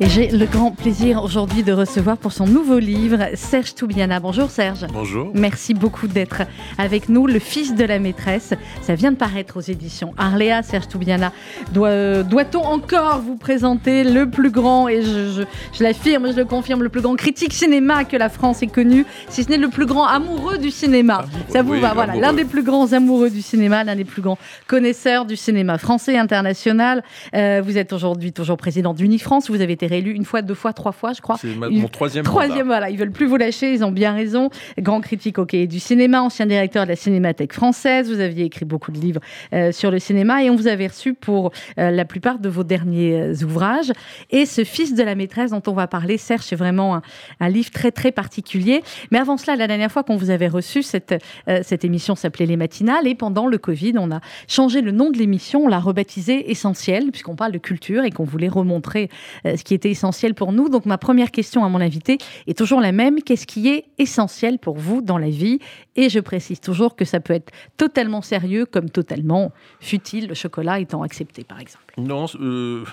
[0.00, 4.20] Et j'ai le grand plaisir aujourd'hui de recevoir pour son nouveau livre Serge Toubiana.
[4.20, 4.86] Bonjour Serge.
[4.92, 5.32] Bonjour.
[5.34, 6.42] Merci beaucoup d'être
[6.78, 7.26] avec nous.
[7.26, 10.62] Le fils de la maîtresse, ça vient de paraître aux éditions Arléa.
[10.62, 11.32] Serge Toubiana,
[11.72, 16.84] doit, doit-on encore vous présenter le plus grand, et je, je, l'affirme, je le confirme,
[16.84, 19.86] le plus grand critique cinéma que la France ait connu, si ce n'est le plus
[19.86, 21.24] grand amoureux du cinéma?
[21.48, 24.38] ça vous va, voilà, l'un des plus grands amoureux du cinéma, l'un des plus grands
[24.68, 27.02] connaisseurs du cinéma français international.
[27.34, 29.50] Euh, vous êtes aujourd'hui toujours président d'Unifrance.
[29.50, 31.36] Vous avez été réélu une fois, deux fois, trois fois, je crois.
[31.36, 32.90] C'est mon troisième Troisième, voilà.
[32.90, 34.50] Ils veulent plus vous lâcher, ils ont bien raison.
[34.78, 38.10] Grand critique cahier du cinéma, ancien directeur de la Cinémathèque française.
[38.10, 39.20] Vous aviez écrit beaucoup de livres
[39.52, 42.64] euh, sur le cinéma et on vous avait reçu pour euh, la plupart de vos
[42.64, 43.92] derniers euh, ouvrages.
[44.30, 47.00] Et ce Fils de la maîtresse dont on va parler, Serge, c'est vraiment
[47.40, 48.82] un, livre très, très particulier.
[49.10, 51.14] Mais avant cela, la dernière fois qu'on vous avait reçu, cette,
[51.62, 55.18] cette émission s'appelait Les Matinales et pendant le Covid, on a changé le nom de
[55.18, 59.08] l'émission, on l'a rebaptisé Essentiel, puisqu'on parle de culture et qu'on voulait remontrer
[59.44, 60.68] ce qui était essentiel pour nous.
[60.68, 63.22] Donc ma première question à mon invité est toujours la même.
[63.22, 65.58] Qu'est-ce qui est essentiel pour vous dans la vie?
[65.96, 70.80] Et je précise toujours que ça peut être totalement sérieux comme totalement futile, le chocolat
[70.80, 71.94] étant accepté par exemple.
[71.96, 72.84] Non, euh,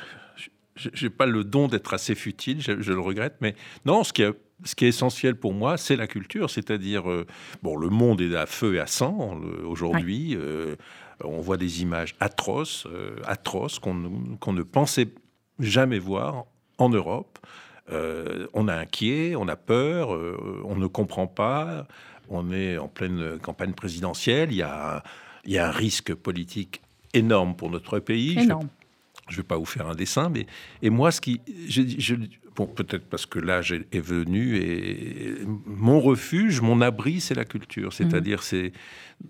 [0.76, 3.56] j'ai pas le don d'être assez futile, je, le regrette, mais
[3.86, 4.32] non, ce qui est
[4.64, 7.26] ce qui est essentiel pour moi, c'est la culture, c'est-à-dire, euh,
[7.62, 10.34] bon, le monde est à feu et à sang aujourd'hui.
[10.34, 10.78] Euh,
[11.24, 15.10] on voit des images atroces, euh, atroces qu'on ne pensait
[15.60, 16.46] jamais voir
[16.78, 17.40] en Europe.
[17.92, 21.88] Euh, on est inquiet, on a peur, euh, on ne comprend pas.
[22.30, 24.52] On est en pleine campagne présidentielle.
[24.52, 25.04] Il y a,
[25.46, 26.82] il y a un risque politique
[27.14, 28.40] énorme pour notre pays.
[28.40, 28.70] Énorme.
[29.28, 30.46] Je ne vais pas vous faire un dessin, mais
[30.84, 32.16] et moi, ce qui, je,
[32.56, 37.92] bon, peut-être parce que l'âge est, venu et mon refuge, mon abri, c'est la culture.
[37.92, 38.72] C'est-à-dire, c'est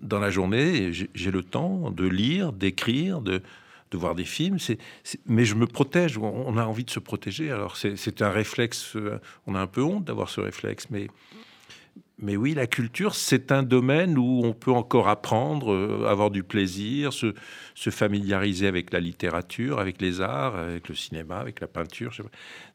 [0.02, 3.42] dans la journée, j'ai le temps de lire, d'écrire, de
[3.90, 4.58] de voir des films.
[4.58, 4.78] C'est,
[5.26, 6.18] mais je me protège.
[6.18, 7.50] On a envie de se protéger.
[7.50, 8.96] Alors c'est un réflexe.
[8.96, 11.08] Euh, on a un peu honte d'avoir ce réflexe, mais
[12.18, 16.42] mais oui, la culture, c'est un domaine où on peut encore apprendre, euh, avoir du
[16.42, 17.34] plaisir, se,
[17.74, 22.12] se, familiariser avec la littérature, avec les arts, avec le cinéma, avec la peinture.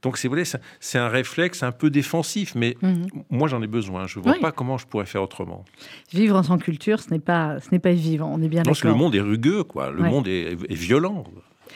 [0.03, 0.45] Donc, si vous voulez,
[0.79, 3.07] c'est un réflexe un peu défensif, mais mhm.
[3.31, 4.05] moi, j'en ai besoin.
[4.05, 5.65] Je ne vois pas comment je pourrais faire autrement.
[6.13, 8.31] Vivre sans culture, ce n'est pas, ce n'est pas vivant.
[8.31, 8.73] On est bien d'accord.
[8.73, 9.89] Parce que le monde est rugueux, quoi.
[9.89, 11.23] Le monde est, est violent.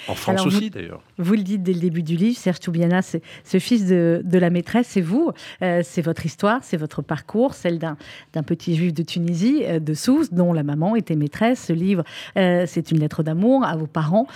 [0.07, 1.01] En France aussi, d'ailleurs.
[1.17, 4.49] Vous le dites dès le début du livre, Serge Toubiana, c'est ce fils de, la
[4.49, 7.95] maîtresse, c'est vous, euh, c'est votre histoire, c'est votre parcours, celle d'un
[8.43, 11.65] petit juif de Tunisie, euh, de Sousse, dont la maman était maîtresse.
[11.65, 12.03] Ce livre,
[12.37, 14.27] euh, c'est une lettre d'amour à vos parents,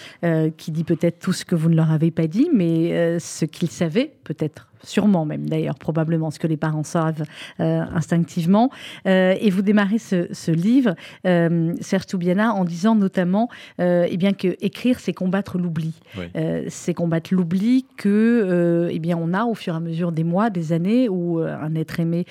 [0.58, 3.70] qui dit peut-être tout ce que vous ne leur avez pas dit, mais ce qu'ils
[3.70, 7.24] savaient, peut-être sûrement même d'ailleurs, probablement ce que les parents savent
[7.60, 8.70] euh, instinctivement.
[9.08, 10.96] Euh, et vous démarrez ce, livre,
[11.26, 15.94] euh, Serge Toubiana, en disant notamment eh bien, que écrire, c'est combattre l'oubli.
[16.68, 20.50] c'est combattre l'oubli que eh bien, on a au fur et à mesure des mois,
[20.50, 22.26] des années où un être aimé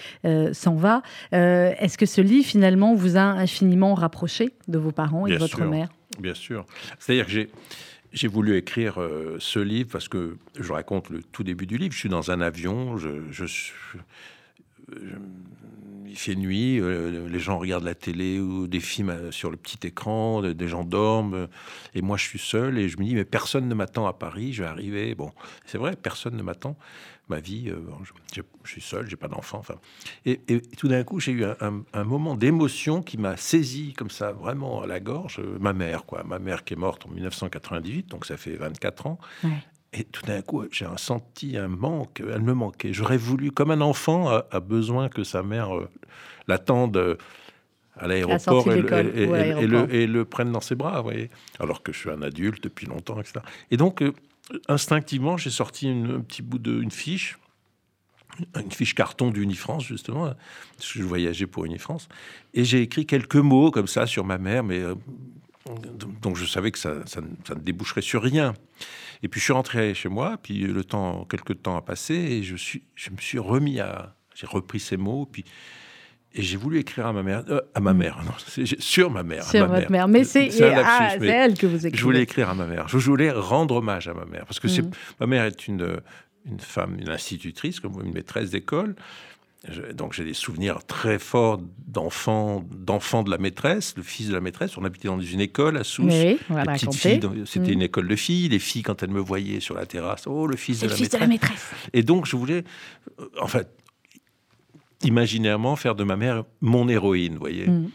[0.53, 1.03] s'en va.
[1.33, 5.65] Est-ce que ce livre, finalement, vous a infiniment rapproché de vos parents et de votre
[5.65, 5.89] mère?
[6.19, 6.67] Bien sûr.
[6.99, 7.51] C'est-à-dire que j'ai
[8.13, 11.93] j'ai voulu écrire euh, ce livre parce que je raconte le tout début du livre.
[11.93, 13.45] Je suis dans un avion, je,
[16.07, 19.57] il fait nuit, euh, les gens regardent la télé ou des films euh, sur le
[19.57, 21.49] petit écran, des gens dorment,
[21.95, 24.53] et moi je suis seul et je me dis mais personne ne m'attend à Paris,
[24.53, 25.15] je vais arriver.
[25.15, 25.33] Bon,
[25.67, 26.77] c'est vrai, personne ne m'attend
[27.29, 27.81] ma vie, euh,
[28.35, 29.59] je, suis seul, j'ai pas d'enfant.
[29.59, 29.77] Enfin,
[30.25, 30.39] et,
[30.77, 34.87] tout d'un coup, j'ai eu un, moment d'émotion qui m'a saisi comme ça, vraiment à
[34.87, 35.39] la gorge.
[35.39, 39.07] Euh, ma mère, quoi, ma mère qui est morte en 1998, donc ça fait 24
[39.07, 39.19] ans.
[39.93, 42.21] Et tout d'un coup, j'ai senti un manque.
[42.21, 42.93] Elle me manquait.
[42.93, 45.89] J'aurais voulu, comme un enfant a, besoin que sa mère euh,
[46.47, 47.19] l'attende
[47.97, 51.31] à l'aéroport et, et, le, prenne dans ses bras, voyez.
[51.59, 53.41] Alors que je suis un adulte depuis longtemps, etc.
[53.71, 54.03] Et donc,
[54.69, 57.39] instinctivement, j'ai sorti un petit bout de une fiche,
[58.57, 60.33] une fiche carton d'Unifrance, justement,
[60.77, 62.09] parce que je voyageais pour Unifrance,
[62.55, 64.95] et j'ai écrit quelques mots comme ça sur ma mère, mais euh,
[66.23, 68.55] donc je savais que ça, ne déboucherait sur rien.
[69.23, 72.43] Et puis je suis rentré chez moi, puis le temps, quelques temps a passé, et
[72.43, 75.45] je, suis, je me suis remis à, j'ai repris ces mots, puis
[76.35, 78.33] et j'ai voulu écrire à ma mère, euh, à ma mère, non,
[78.79, 79.45] sur ma mère.
[79.45, 80.09] Sur votre mère.
[80.09, 81.97] Mais c'est ah, elle que vous écrivez.
[81.97, 82.87] Je voulais écrire à ma mère.
[82.89, 84.45] Je voulais rendre hommage à ma mère.
[84.45, 84.91] Parce que c'est, mm.
[85.21, 86.01] ma mère est une,
[86.45, 88.95] une femme, une institutrice, comme une maîtresse d'école.
[89.93, 94.41] Donc j'ai des souvenirs très forts d'enfants, d'enfants de la maîtresse, le fils de la
[94.41, 94.79] maîtresse.
[94.79, 96.07] On habitait dans une école à Sousse.
[96.07, 96.39] Oui,
[97.45, 97.83] c'était une mm.
[97.83, 98.49] école de filles.
[98.49, 100.97] Les filles, quand elles me voyaient sur la terrasse, oh le fils, de le la,
[100.97, 101.21] fils maîtresse.
[101.21, 101.71] de la maîtresse.
[101.93, 102.63] Et donc je voulais,
[103.19, 103.69] euh, en fait,
[105.03, 107.67] imaginairement faire de ma mère mon héroïne, vous voyez.
[107.67, 107.91] Mm.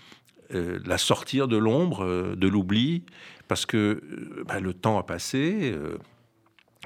[0.86, 3.04] la sortir de l'ombre, de l'oubli,
[3.48, 5.74] parce que bah, le temps a passé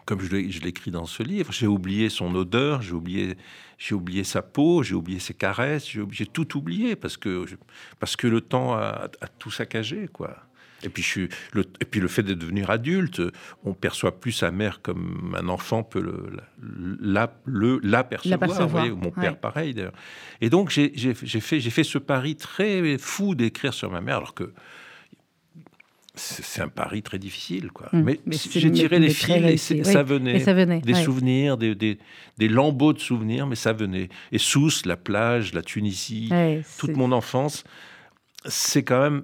[0.07, 3.36] comme je l'écris dans ce livre, j'ai oublié son odeur, j'ai oublié,
[3.77, 7.45] j'ai oublié sa peau, j'ai oublié ses caresses, j'ai tout oublié parce que,
[8.00, 10.38] parce que le temps a, tout saccagé, quoi.
[10.83, 13.21] Et puis, je suis, le, et puis le fait de devenir adulte,
[13.65, 16.38] on perçoit plus sa mère comme un enfant peut le,
[17.01, 18.95] la, le, l'apercevoir.
[18.95, 19.94] mon père, pareil d'ailleurs.
[20.39, 24.36] Et donc, j'ai, fait, j'ai fait ce pari très fou d'écrire sur ma mère, alors
[24.36, 24.53] que
[26.17, 27.89] c'est un pari très difficile, quoi.
[27.93, 28.19] Hum, mais,
[28.51, 30.39] j'ai tiré les fils et, ça venait.
[30.39, 30.81] ça venait.
[30.81, 31.97] Des souvenirs, des, des,
[32.37, 34.09] des, lambeaux de souvenirs, mais ça venait.
[34.31, 36.29] Et Sousse, la plage, la Tunisie,
[36.79, 37.63] toute mon enfance,
[38.45, 39.23] c'est quand même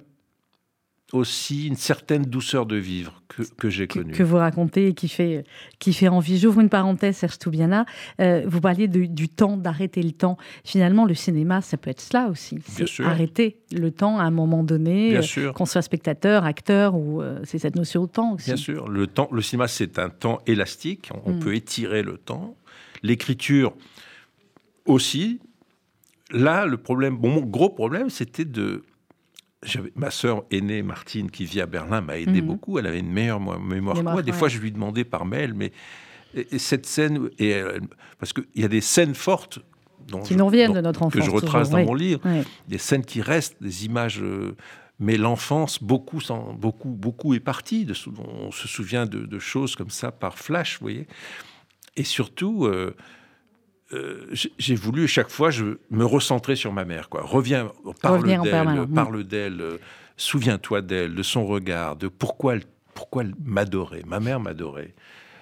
[1.13, 4.13] aussi une certaine douceur de vivre que, que j'ai connue.
[4.13, 5.43] Que, vous racontez et qui fait,
[5.77, 6.39] qui fait envie.
[6.39, 7.85] J'ouvre une parenthèse, Serge Toubiana.
[8.19, 10.37] Euh, vous parliez du temps, d'arrêter le temps.
[10.65, 12.57] Finalement, le cinéma, ça peut être cela aussi.
[12.65, 17.39] C'est arrêter le temps à un moment donné, euh, qu'on soit spectateur, acteur, ou euh,
[17.43, 18.45] c'est cette notion de temps aussi.
[18.47, 18.89] Bien sûr.
[18.89, 21.11] Le, temps, le cinéma, c'est un temps élastique.
[21.25, 21.39] On, mm.
[21.39, 22.57] peut étirer le temps.
[23.03, 23.75] L'écriture
[24.85, 25.39] aussi.
[26.31, 28.83] Là, le problème, bon, mon gros problème, c'était de
[29.95, 32.47] ma sœur aînée, Martine, qui vit à Berlin, m'a aidé mhm.
[32.47, 32.79] beaucoup.
[32.79, 34.21] Elle avait une meilleure mémoire que moi.
[34.21, 35.71] Des fois, je lui demandais par mail, mais
[36.57, 37.61] cette scène, et,
[38.19, 39.59] parce qu'il y a des scènes fortes
[40.25, 41.19] qui nous reviennent de notre enfance.
[41.19, 42.21] Que je retrace dans mon livre.
[42.67, 44.21] Des scènes qui restent, des images.
[44.21, 44.55] Euh,
[44.99, 46.19] mais l'enfance, beaucoup,
[46.57, 47.85] beaucoup, beaucoup est parti.
[47.85, 51.07] De, on se souvient de, choses comme ça par flash, vous voyez.
[51.95, 52.95] Et surtout, euh,
[53.91, 57.09] euh, j'ai voulu chaque fois je me recentrer sur ma mère.
[57.09, 57.21] Quoi.
[57.23, 57.71] Reviens,
[58.01, 59.77] parle d'elle, parle d'elle, euh,
[60.17, 62.63] souviens-toi d'elle, de son regard, de pourquoi elle,
[62.93, 64.03] pourquoi elle m'adorait.
[64.05, 64.93] Ma mère m'adorait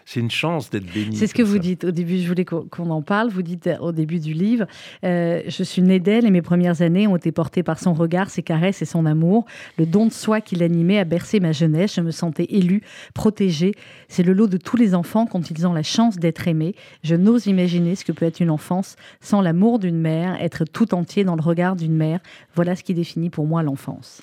[0.06, 1.15] c'est une chance d'être béni.
[1.15, 3.30] C'est ce que vous dites au début, je voulais qu'on en parle.
[3.30, 4.65] Vous dites euh, au début du livre,
[5.03, 8.30] euh, je suis née d'elle et mes premières années ont été portées par son regard,
[8.30, 9.45] ses caresses et son amour.
[9.77, 11.95] Le don de soi qui l'animait a bercé ma jeunesse.
[11.95, 12.81] Je me sentais élue,
[13.13, 13.74] protégée.
[14.07, 16.75] C'est le lot de tous les enfants quand ils ont la chance d'être aimés.
[17.03, 20.94] Je n'ose imaginer ce que peut être une enfance sans l'amour d'une mère, être tout
[20.94, 22.19] entier dans le regard d'une mère.
[22.56, 24.21] Voilà ce qui définit pour moi l'enfance.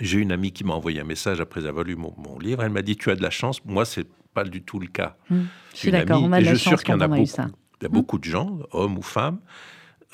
[0.00, 2.62] J'ai une amie qui m'a envoyé un message après avoir lu mon, livre.
[2.62, 3.64] Elle m'a dit Tu as de la chance.
[3.64, 4.06] Moi, c'est
[4.38, 5.16] pas du tout le cas.
[5.30, 5.40] Mmh.
[5.72, 6.22] Je suis d'accord.
[6.22, 7.26] On a de la chance qu'il y en a, beaucoup.
[7.26, 7.48] Ça.
[7.80, 9.38] Il y a beaucoup de gens, hommes ou femmes,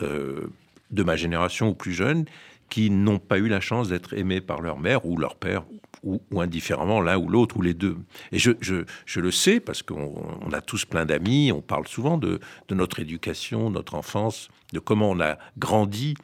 [0.03, 0.47] euh,
[0.91, 2.25] de ma génération ou plus jeunes,
[2.71, 5.65] qui n'ont pas eu la chance d'être aimés par leur mère ou leur père,
[6.03, 7.97] ou, indifféremment l'un ou l'autre, ou les deux.
[8.33, 12.19] Et je, je, je le sais parce qu'on a tous plein d'amis, on parle souvent
[12.19, 16.15] de, de, notre éducation, notre enfance, de comment on a grandi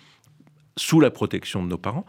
[0.76, 2.06] sous la protection de nos parents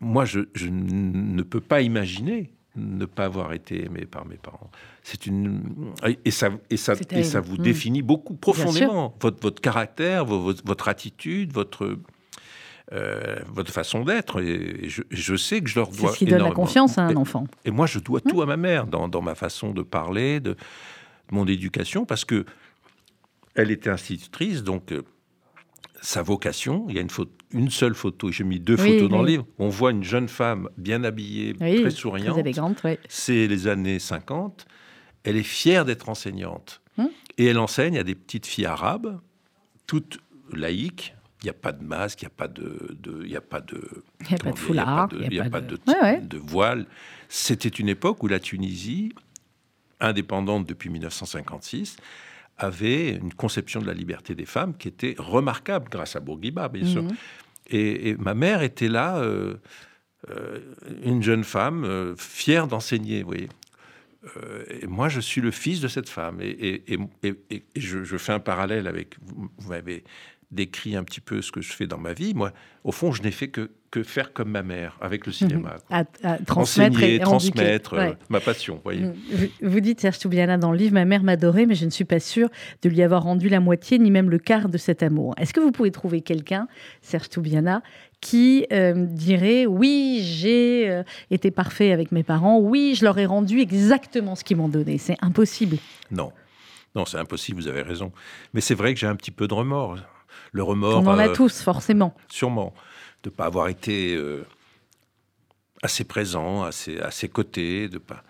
[0.00, 4.70] moi, je, ne peux pas imaginer ne pas avoir été aimé par mes parents.
[5.02, 5.92] C'est une
[6.24, 7.62] et ça et ça et ça vous hmm.
[7.62, 11.98] définit beaucoup profondément votre votre caractère, votre, votre attitude, votre
[12.92, 14.40] euh, votre façon d'être.
[14.40, 16.08] Et je, sais que je leur dois.
[16.08, 17.46] C'est ce qui donne la confiance à un enfant.
[17.64, 18.42] Et, moi, je dois tout hmm.
[18.42, 20.56] à ma mère dans, dans, ma façon de parler, de
[21.30, 22.44] mon éducation, parce que
[23.54, 24.92] elle était institutrice, donc.
[24.92, 25.02] Euh,
[26.00, 26.86] sa vocation.
[26.88, 29.46] Il y a une, photo, une seule photo, j'ai mis deux photos dans le livre.
[29.58, 32.38] On voit une jeune femme bien habillée, très souriante.
[33.08, 34.66] C'est les années 50.
[35.24, 36.80] Elle est fière d'être enseignante.
[36.96, 37.10] Hum.
[37.38, 39.20] Et elle enseigne à des petites filles arabes,
[39.86, 40.18] toutes
[40.52, 41.14] laïques.
[41.42, 44.04] Il n'y a pas de masque, il n'y a pas de, il a pas de,
[44.28, 45.78] il a pas de foulard, il n'y a pas de,
[46.20, 46.86] de voile.
[47.30, 49.14] C'était une époque où la Tunisie,
[50.00, 51.96] indépendante depuis 1956,
[52.60, 56.84] avait une conception de la liberté des femmes qui était remarquable grâce à Bourguiba, bien
[56.84, 57.02] sûr.
[57.02, 57.16] Mhm.
[57.70, 59.54] Et, ma mère était là, euh,
[60.28, 60.58] euh,
[61.02, 63.48] une jeune femme euh, fière d'enseigner, vous voyez.
[64.82, 66.40] et moi, je suis le fils de cette femme.
[66.42, 66.82] Et,
[67.76, 70.04] je, fais un parallèle avec, vous m'avez
[70.50, 72.34] décrit un petit peu ce que je fais dans ma vie.
[72.34, 72.52] Moi,
[72.82, 75.76] au fond, je n'ai fait que, que faire comme ma mère avec le cinéma.
[75.90, 76.04] À,
[76.38, 78.80] transmettre Enseigner, et transmettre euh, ma passion.
[78.82, 79.06] Voyez.
[79.62, 82.18] Vous, dites, Serge Toubiana, dans le livre, ma mère m'adorait, mais je ne suis pas
[82.18, 82.48] sûre
[82.82, 85.34] de lui avoir rendu la moitié, ni même le quart de cet amour.
[85.38, 86.66] Est-ce que vous pouvez trouver quelqu'un,
[87.00, 87.82] Serge Toubiana,
[88.20, 93.26] qui euh, dirait oui, j'ai euh, été parfait avec mes parents, oui, je leur ai
[93.26, 94.98] rendu exactement ce qu'ils m'ont donné.
[94.98, 95.76] C'est impossible.
[96.10, 96.32] Non,
[96.96, 97.60] non, c'est impossible.
[97.60, 98.10] Vous avez raison.
[98.52, 99.96] Mais c'est vrai que j'ai un petit peu de remords
[100.52, 101.02] le remords.
[101.02, 102.14] On en a euh, tous, forcément.
[102.28, 102.74] Sûrement.
[103.22, 104.46] De ne pas avoir été euh,
[105.82, 107.88] assez présent, ses, à ses côtés.
[107.88, 108.22] De pas...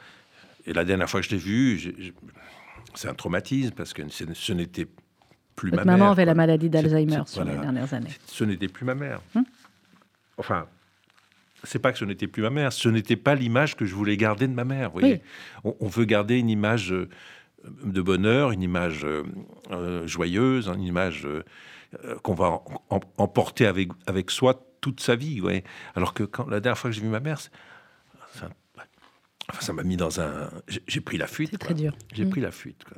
[0.66, 2.12] Et la dernière fois que je l'ai vu,
[2.94, 4.86] c'est un traumatisme parce que ce, n'était
[5.56, 8.10] plus Votre ma maman avait la maladie d'Alzheimer sur les dernières années.
[8.26, 9.20] Ce n'était plus ma mère.
[9.34, 9.44] Hum
[10.40, 10.66] enfin,
[11.62, 14.16] c'est pas que ce n'était plus ma mère, ce n'était pas l'image que je voulais
[14.16, 14.90] garder de ma mère.
[14.90, 15.20] Vous voyez
[15.64, 17.08] on, veut garder une image euh,
[17.84, 19.06] de bonheur, une image
[20.06, 21.44] joyeuse, une image euh,
[22.22, 22.62] qu'on va
[23.18, 25.40] emporter avec, avec soi toute sa vie.
[25.40, 25.64] Ouais.
[25.94, 28.48] Alors que quand, la dernière fois que j'ai vu ma mère, ça,
[29.60, 30.48] ça m'a mis dans un.
[30.86, 31.50] J'ai pris la fuite.
[31.52, 31.92] C'est très dur.
[32.12, 32.30] J'ai Mm.
[32.30, 32.84] pris la fuite.
[32.84, 32.96] Quoi.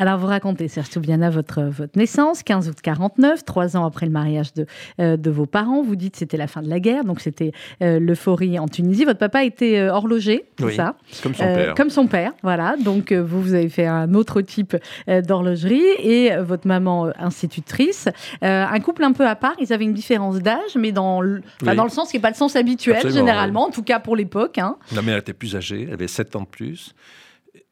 [0.00, 4.12] Alors, vous racontez, Serge Toubiana, votre, votre naissance, 15 août 49, trois ans après le
[4.12, 4.64] mariage de,
[5.00, 5.82] euh, de vos parents.
[5.82, 7.50] Vous dites que c'était la fin de la guerre, donc c'était
[7.82, 9.04] euh, l'euphorie en Tunisie.
[9.04, 11.74] Votre papa était euh, horloger, c'est ça Comme son père.
[11.74, 12.76] Comme son père, voilà.
[12.76, 14.76] Donc, vous, vous avez fait un autre type
[15.08, 18.08] d'horlogerie et votre maman institutrice.
[18.42, 21.74] Un couple un peu à part, ils avaient une différence d'âge, mais dans le, Oui.
[21.74, 24.14] dans le sens qui n'est pas le sens habituel, Absolument, généralement, en tout cas pour
[24.14, 24.58] l'époque.
[24.58, 24.76] hein.
[24.94, 26.94] Ma mère était plus âgée, elle avait 7 ans de plus.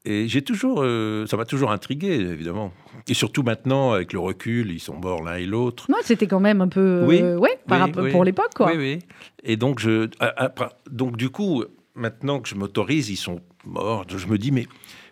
[0.09, 2.73] Et j'ai toujours, euh, ça m'a toujours intrigué, évidemment.
[3.09, 5.87] Et surtout maintenant, avec le recul, ils sont morts l'un et l'autre.
[5.91, 8.11] Non, c'était quand même un peu, euh, Oui, ouais, oui, oui.
[8.13, 8.69] pour l'époque, quoi.
[8.71, 8.99] Oui, oui.
[9.43, 11.65] Et donc, je, à- après- donc du coup,
[11.97, 14.05] maintenant que je m'autorise, ils sont morts.
[14.09, 14.67] Je me dis, mais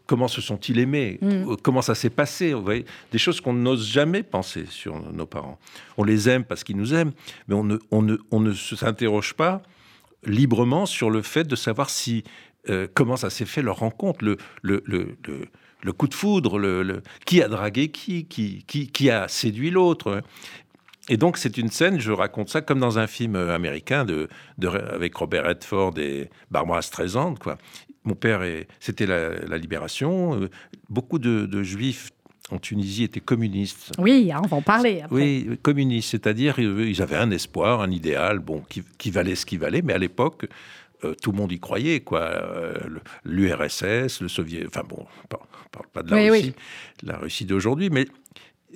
[0.07, 1.19] comment se sont-ils aimés?
[1.21, 1.27] Mm.
[1.29, 2.53] Euh, Comment ça s'est passé?
[2.55, 5.59] Vous voyez, Des choses qu'on n'ose jamais penser sur nos parents.
[5.97, 7.13] On les aime parce qu'ils nous aiment,
[7.49, 9.61] mais on ne, on ne, on ne s'interroge pas
[10.27, 12.25] librement sur le fait de savoir si
[12.71, 15.17] euh, comment ça s'est fait leur rencontre, le, le, le,
[15.83, 20.23] le- coup de foudre, le, qui a dragué qui, qui, qui, qui a séduit l'autre.
[21.11, 24.29] Et donc, c'est une scène, je raconte ça comme dans un film euh, américain de,
[24.57, 27.35] de- avec Robert Redford et Barbara Streisand.
[27.39, 27.59] Quoi.
[28.05, 28.41] Mon père,
[28.81, 30.41] c'était la, la libération.
[30.41, 30.49] euh,
[30.89, 32.11] Beaucoup de, de juifs
[32.51, 33.93] en Tunisie étaient communistes.
[33.99, 35.15] Oui, hein, on va en parler après.
[35.17, 39.57] Oui, communistes, c'est-à-dire ils avaient un espoir, un idéal, bon, qui, qui valait ce qui
[39.59, 40.47] valait, mais à l'époque,
[41.05, 42.21] euh, tout le monde y croyait, quoi.
[42.23, 42.75] Euh,
[43.25, 46.39] L'URSS, le Soviet, enfin bon, on parle, pas de la Oui, oui.
[46.41, 46.55] Russie,
[47.03, 48.07] la Russie d'aujourd'hui, mais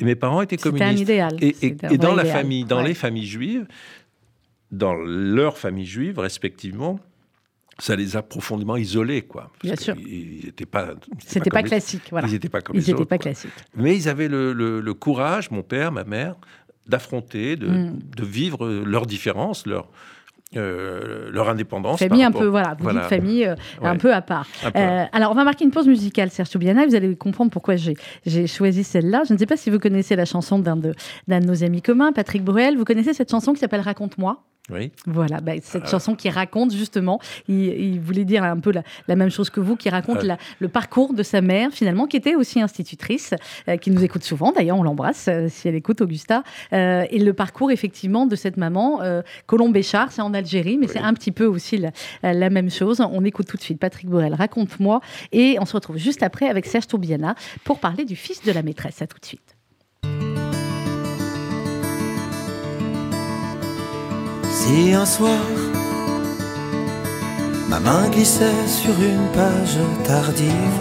[0.00, 1.02] mes parents étaient C'était un communistes.
[1.02, 1.36] idéal.
[1.40, 2.36] Et, dans la idéal.
[2.38, 2.88] famille, dans Ouais.
[2.88, 3.66] les familles juives,
[4.70, 7.00] dans leur famille juive, respectivement,
[7.78, 9.50] ça les a profondément isolés, quoi.
[9.62, 9.94] Bien sûr.
[9.96, 10.90] qu'ils n'étaient pas.
[11.08, 12.26] ils C'était pas les- classique, voilà.
[12.28, 13.08] Ils n'étaient pas comme Ils les n'étaient autres.
[13.08, 13.52] pas classiques.
[13.76, 16.34] Mais ils avaient le, le- le courage, mon père, ma mère,
[16.86, 17.98] d'affronter, de, Mm.
[18.16, 19.88] de vivre leurs différences, leur,
[20.56, 21.98] euh, leur indépendance.
[21.98, 23.00] Famille un rapport- peu, voilà, vous Voilà.
[23.00, 24.46] dites famille euh, un peu à part.
[24.76, 28.46] Euh, alors, on va marquer une pause musicale, Serge Toubiana, vous allez comprendre pourquoi j'ai
[28.46, 29.22] choisi celle-là.
[29.28, 30.94] Je ne sais pas si vous connaissez la chanson d'un de,
[31.26, 32.76] d'un de nos amis communs, Patrick Bruel.
[32.76, 34.42] Vous connaissez cette chanson qui s'appelle Raconte-moi?
[34.70, 34.92] Oui.
[35.06, 35.88] Voilà, bah, cette Euh.
[35.88, 39.60] chanson qui raconte justement, il, il voulait dire un peu la, la même chose que
[39.60, 40.26] vous, qui raconte Euh.
[40.26, 43.34] la- le parcours de sa mère finalement, qui était aussi institutrice,
[43.68, 47.32] euh, qui nous écoute souvent, d'ailleurs on l'embrasse euh, si elle écoute Augusta, et le
[47.32, 49.00] parcours effectivement de cette maman,
[49.46, 50.92] Colombe Béchard, c'est en Algérie, mais Oui.
[50.92, 53.00] c'est un petit peu aussi la, la même chose.
[53.00, 55.00] On écoute tout de suite Patrick Borel, raconte-moi,
[55.32, 57.34] et on se retrouve juste après avec Serge Toubiana
[57.64, 59.02] pour parler du fils de la maîtresse.
[59.02, 59.56] À tout de suite.
[64.68, 65.46] Si un soir
[67.70, 70.80] ma main glissait sur une page tardive,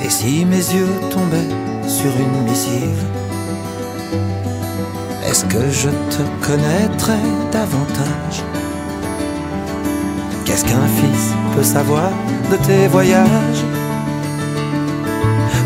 [0.00, 1.54] et si mes yeux tombaient
[1.88, 3.02] sur une missive,
[5.26, 8.44] est-ce que je te connaîtrais davantage?
[10.44, 12.12] Qu'est-ce qu'un fils peut savoir
[12.52, 13.64] de tes voyages,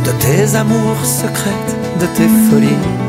[0.06, 3.05] de tes amours secrètes, de tes folies?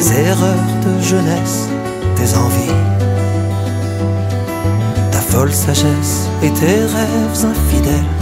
[0.00, 1.68] Tes erreurs de jeunesse,
[2.16, 2.74] tes envies,
[5.12, 8.12] ta folle sagesse et tes rêves infidèles.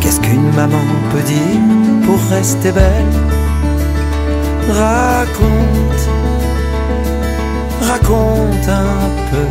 [0.00, 1.60] Qu'est-ce qu'une maman peut dire
[2.04, 3.14] pour rester belle?
[4.68, 6.04] Raconte,
[7.80, 9.46] raconte un peu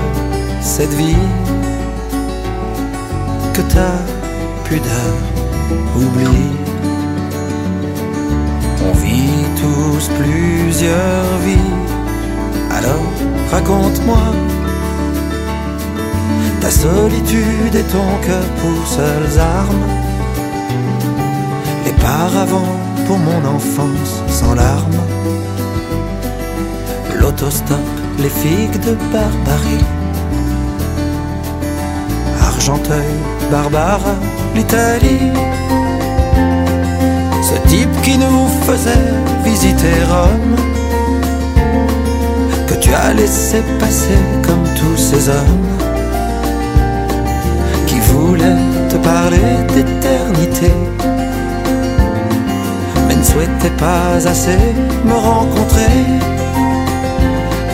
[0.62, 1.28] cette vie
[3.54, 3.92] que ta
[4.66, 5.16] pudeur
[5.96, 6.61] oublie.
[10.10, 11.72] Plusieurs vies.
[12.72, 13.12] Alors
[13.52, 14.24] raconte-moi
[16.62, 19.88] ta solitude et ton cœur pour seules armes.
[21.86, 22.76] Les paravents
[23.08, 25.04] pour mon enfance sans larmes.
[27.20, 27.78] L'autostop,
[28.20, 29.86] les figues de Barbarie.
[32.42, 33.16] Argenteuil,
[33.52, 34.16] Barbara,
[34.56, 35.32] l'Italie.
[37.42, 40.56] Ce type qui nous faisait visiter Rome,
[42.68, 45.68] que tu as laissé passer comme tous ces hommes,
[47.88, 50.72] qui voulaient te parler d'éternité,
[53.08, 54.60] mais ne souhaitaient pas assez
[55.06, 56.00] me rencontrer.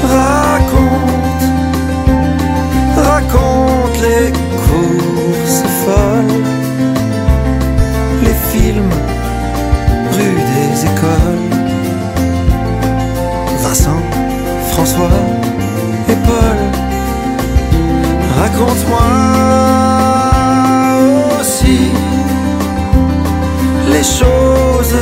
[0.03, 1.45] Raconte,
[2.95, 4.31] raconte les
[4.65, 6.43] courses folles,
[8.24, 8.93] les films
[10.13, 11.47] rue des écoles.
[13.67, 14.01] Vincent,
[14.71, 15.09] François
[16.07, 16.57] et Paul,
[18.39, 19.07] raconte-moi
[21.38, 21.79] aussi
[23.91, 24.95] les choses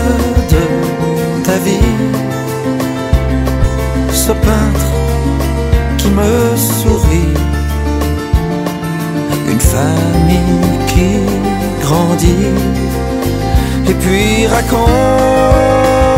[0.53, 1.93] de ta vie.
[4.11, 4.89] ce peintre
[5.99, 7.35] qui me sourit.
[9.51, 11.09] Une famille qui
[11.83, 12.49] grandit
[13.87, 16.14] et puis raconte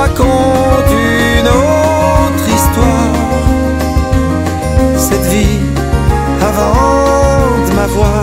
[0.00, 3.14] raconte une autre histoire.
[4.96, 5.60] Cette vie
[6.50, 8.22] avant de m'avoir,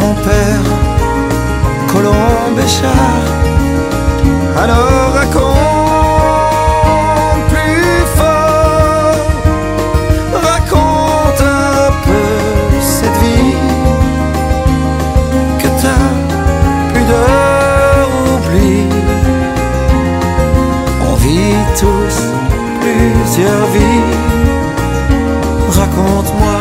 [0.00, 0.66] mon père,
[1.92, 3.22] Colombe et Char,
[4.62, 5.05] alors
[25.68, 26.56] Raconte-moi.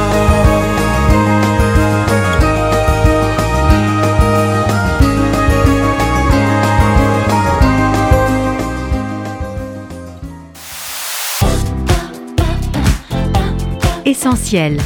[14.05, 14.77] Essentiel.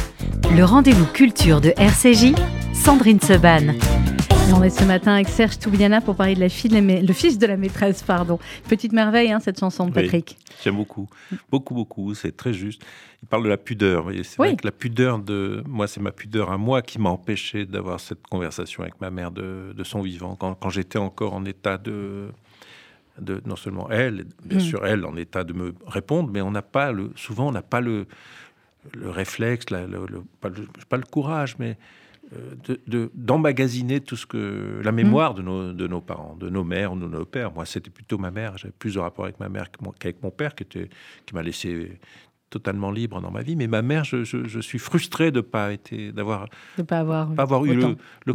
[0.56, 2.34] Le rendez-vous culture de RCJ,
[2.72, 3.74] Sandrine Seban.
[4.52, 7.00] On est ce matin avec Serge Toubiana pour parler de la fille de la ma-
[7.00, 8.38] le fils de la maîtresse, pardon.
[8.68, 10.02] Petite merveille, hein, cette chanson de Oui.
[10.02, 10.36] Patrick.
[10.62, 11.08] J'aime beaucoup,
[11.50, 12.14] beaucoup, beaucoup.
[12.14, 12.82] C'est très juste.
[13.22, 14.06] Il parle de la pudeur.
[14.22, 14.48] C'est Oui.
[14.48, 18.00] vrai que la pudeur de moi, c'est ma pudeur à moi qui m'a empêché d'avoir
[18.00, 21.78] cette conversation avec ma mère de, de son vivant quand, quand j'étais encore en état
[21.78, 22.28] de,
[23.20, 24.62] de non seulement elle, bien Mm.
[24.62, 27.62] sûr elle en état de me répondre, mais on n'a pas le souvent on n'a
[27.62, 28.06] pas le
[28.94, 31.76] le réflexe, la- le, le- pas, le, pas le courage, mais
[32.32, 36.48] euh, de- de- d'emmagasiner tout ce que la mémoire de, nos, de nos parents, de
[36.48, 37.52] nos mères ou de nos pères.
[37.52, 38.56] Moi, c'était plutôt ma mère.
[38.58, 40.88] J'avais plus de rapport avec ma mère mon- qu'avec mon père, qui, était,
[41.26, 41.98] qui m'a laissé
[42.50, 43.56] totalement libre dans ma vie.
[43.56, 47.32] Mais ma mère, je, je- je suis frustré de pas été, d'avoir De pas avoir,
[47.34, 47.96] pas avoir eu Mm.
[48.26, 48.34] le-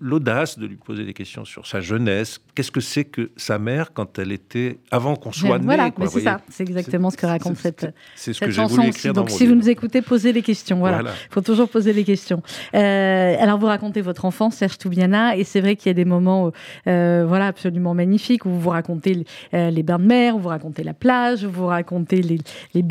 [0.00, 2.40] l'audace de lui poser des questions sur sa jeunesse.
[2.54, 6.20] Qu'est-ce que c'est que sa mère quand elle était avant qu'on soit né Voilà, c'est
[6.20, 6.40] ça.
[6.48, 9.36] C'est exactement ce que raconte cette, C'est ce que cette chanson voulu dans Donc, mon
[9.36, 10.78] si vous nous écoutez, posez les questions.
[10.78, 10.96] Voilà.
[11.02, 11.10] Voilà.
[11.30, 12.42] Il faut toujours poser les questions.
[12.74, 16.04] Euh, alors, vous racontez votre enfance, Serge Toubiana, et c'est vrai qu'il y a des
[16.04, 16.50] moments
[16.86, 20.82] euh, voilà, absolument magnifiques où vous racontez les, euh, bains de mer, où vous racontez
[20.82, 22.38] la plage, où vous racontez les,
[22.74, 22.82] les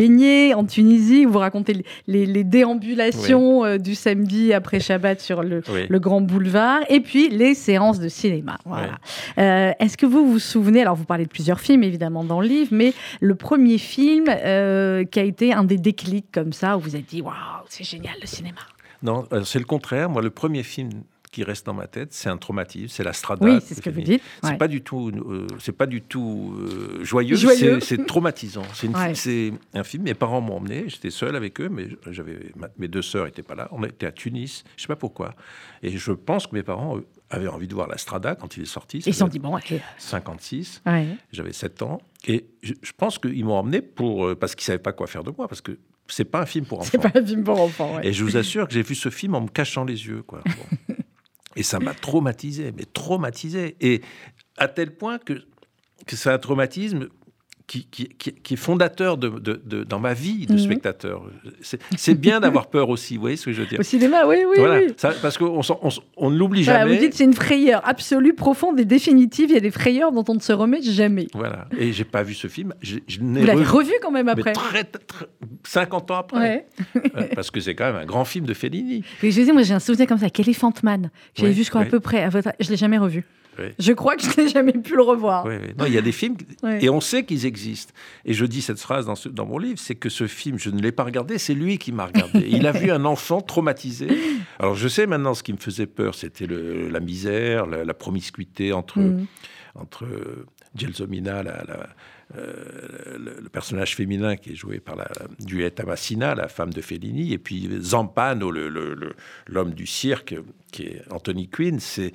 [0.53, 5.86] en Tunisie, où vous racontez les, déambulations euh, du samedi après Shabbat sur le, Oui.
[5.88, 8.58] le grand boulevard, et puis les séances de cinéma.
[8.65, 8.97] Voilà.
[9.38, 12.47] Euh, Est-ce que vous vous souvenez, alors vous parlez de plusieurs films évidemment dans le
[12.47, 16.82] livre, mais le premier film euh, qui a été un des déclics comme ça, où
[16.82, 17.34] vous avez dit waouh,
[17.69, 18.60] c'est génial le cinéma?
[19.01, 20.10] Non, c'est le contraire.
[20.10, 20.89] Moi, le premier film
[21.34, 23.46] qui reste dans ma tête, c'est un traumatisme, c'est la Strada.
[23.46, 24.22] Oui, c'est ce que vous dites.
[24.43, 24.58] C'est Ouais.
[24.58, 27.36] pas du tout, euh, c'est pas du tout euh, joyeux.
[27.36, 27.80] Joyeux.
[27.82, 28.63] c'est- C'est traumatisant.
[28.74, 29.15] C'est Ouais.
[29.15, 30.04] c'est un film.
[30.04, 30.86] Mes parents m'ont emmené.
[30.88, 33.67] J'étais seul avec eux, mais j'avais mes deux sœurs étaient pas là.
[33.72, 34.63] On était à Tunis.
[34.78, 35.34] Je sais pas pourquoi.
[35.82, 38.65] Et je pense que mes parents avaient envie de voir la Strada quand il est
[38.67, 39.00] sorti.
[39.00, 40.82] Ils se sont dit bon, être 56.
[40.86, 41.08] Ouais.
[41.32, 42.00] J'avais 7 ans.
[42.28, 45.24] Et je, je pense qu'ils m'ont emmené pour euh, parce qu'ils savaient pas quoi faire
[45.24, 46.89] de moi parce que c'est pas un film pour enfants.
[46.91, 47.96] C'est pas un film pour enfants.
[47.96, 48.08] ouais.
[48.08, 50.22] Et je vous assure que j'ai vu ce film en me cachant les yeux.
[50.22, 50.41] Quoi.
[50.46, 50.92] Bon.
[51.56, 53.76] Et ça m'a traumatisé, mais traumatisé.
[53.82, 54.02] Et
[54.58, 55.34] à tel point que,
[56.06, 57.10] que c'est un traumatisme
[57.65, 60.60] qui, qui, qui- qui est fondateur de, de- de- dans ma vie de Mhm.
[60.60, 61.23] spectateur.
[61.62, 64.38] C'est- bien d'avoir peur aussi, vous voyez ce que je veux dire Au cinéma, oui,
[64.47, 64.93] oui, Voilà, oui.
[64.97, 66.95] ça- parce qu'on on, on ne l'oublie Voilà, jamais.
[66.95, 69.49] vous dites c'est une frayeur absolue, profonde et définitive.
[69.49, 71.28] Il y a des frayeurs dont on ne se remet jamais.
[71.34, 71.67] Voilà.
[71.78, 72.73] Et j'ai pas vu ce film.
[72.82, 74.52] Je, je Vous l'avez revu- revu quand même après.
[74.54, 75.26] très, très-
[75.63, 76.39] 50 ans après.
[76.39, 76.67] Ouais.
[77.15, 79.04] Ouais, parce que c'est quand même un grand film de Fellini.
[79.23, 81.10] Mais je dis, moi j'ai un souvenir comme ça, avec Elephant Man.
[81.36, 81.89] J'avais Ouais, vu, je crois, à ouais.
[81.89, 82.23] peu près.
[82.23, 82.49] À votre...
[82.60, 83.23] Je l'ai jamais revu.
[83.80, 85.46] Je crois que je n'ai jamais pu le revoir.
[85.78, 86.36] Non, il y a des films
[86.82, 87.94] et on sait qu'ils existent.
[88.26, 90.70] Et je dis cette phrase dans, ce- dans mon livre, c'est que ce film, je
[90.70, 92.39] ne l'ai pas regardé, c'est lui qui m'a regardé.
[92.50, 94.08] Il a vu un enfant traumatisé.
[94.60, 98.74] Alors je sais maintenant ce qui me faisait peur, c'était la misère, la, la promiscuité
[98.74, 99.26] entre Mm.
[99.76, 100.06] entre
[100.75, 101.43] Gelsomina,
[102.36, 105.07] euh, le, personnage féminin qui est joué par la
[105.39, 110.36] Duette Amassina, la femme de Fellini, et puis Zampano, l'homme du cirque,
[110.71, 112.12] qui est Anthony Quinn, c'est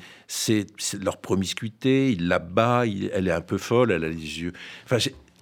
[1.01, 4.53] leur promiscuité, il la bat, elle est un peu folle, elle a les yeux...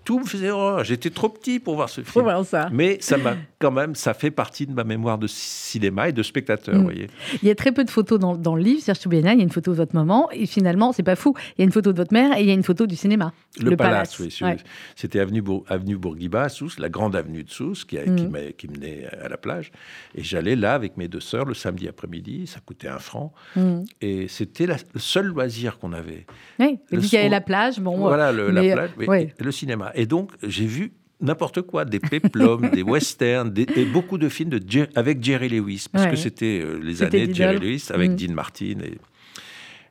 [0.07, 0.85] tout me faisait horreur.
[0.85, 2.25] J'étais trop petit pour voir ce film.
[2.25, 2.69] voir ça.
[2.73, 6.23] Mais ça m'a quand même, ça fait partie de ma mémoire de cinéma et de
[6.23, 6.83] spectateur, Mm.
[6.83, 7.09] voyez.
[7.43, 9.33] Il y a très peu de photos dans, dans le livre, Serge Toubiana.
[9.33, 10.31] Il y a une photo de votre maman.
[10.33, 11.35] Et finalement, c'est pas fou.
[11.59, 12.95] Il y a une photo de votre mère et il y a une photo du
[12.97, 13.33] cinéma.
[13.61, 14.33] Le, Palace, oui.
[14.43, 14.57] Ouais.
[14.95, 18.27] C'était avenue, Bour- avenue Bourguiba, à Sousse, la grande avenue de Sousse, qui, a- qui,
[18.29, 19.73] m'a- qui menait à la plage.
[20.15, 23.33] Et j'allais là avec mes deux sœurs le samedi après-midi, ça coûtait un franc.
[23.57, 23.81] Mm.
[24.03, 26.27] Et c'était le seul loisir qu'on avait.
[26.61, 27.97] Oui, Le qu'il y avait la plage, bon.
[27.97, 29.35] voilà, le, mais, la plage, oui, ouais.
[29.39, 29.91] et le cinéma.
[29.97, 34.51] Et donc, j'ai vu n'importe quoi, des péplums, des westerns, des, et beaucoup de films
[34.51, 34.61] de
[34.95, 36.11] avec Jerry Lewis, parce Ouais.
[36.11, 37.59] que c'était euh, les années de Jerry.
[37.59, 38.17] Lewis avec Mhm.
[38.17, 38.77] Dean Martin.
[38.85, 38.99] Et,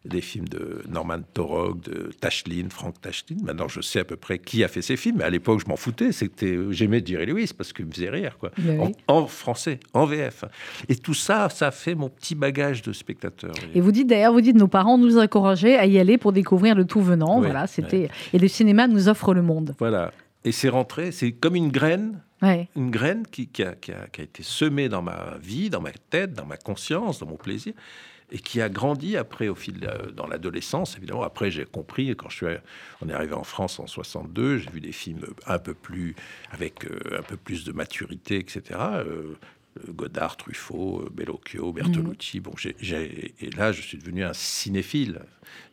[0.05, 3.37] des films de Norman Torog, de Tashlin, Frank Tashlin.
[3.43, 5.17] Maintenant, je sais à peu près qui a fait ces films.
[5.17, 6.11] Mais à l'époque, je m'en foutais.
[6.11, 8.51] C'était, j'aimais Jerry Lewis parce qu'il me faisait rire, quoi.
[8.59, 8.77] Oui.
[9.07, 10.45] En, en français, en VF.
[10.89, 13.53] Et tout ça, ça fait mon petit bagage de spectateur.
[13.73, 16.75] Et vous dites d'ailleurs, vous dites nos parents nous encourageaient à y aller pour découvrir
[16.75, 17.39] le tout venant.
[17.39, 19.75] Oui, voilà, c'était et le cinéma nous offre le monde.
[19.79, 20.11] Voilà.
[20.43, 22.67] Et c'est rentré, c'est comme une graine Ouais.
[22.75, 25.79] une graine qui, qui a, qui a- qui a été semée dans ma vie, dans
[25.81, 27.73] ma tête, dans ma conscience, dans mon plaisir,
[28.31, 30.97] et qui a grandi après au fil de- dans l'adolescence.
[30.97, 32.45] Évidemment, après j'ai compris quand je suis,
[33.01, 36.15] on est arrivé en France en 62, j'ai vu des films un peu plus
[36.51, 38.79] avec euh, un peu plus de maturité, etc.
[39.89, 42.39] Godard, Truffaut, euh, Bellocchio, Bertolucci.
[42.39, 45.19] Bon, j'ai- j'ai- et là, je suis devenu un cinéphile.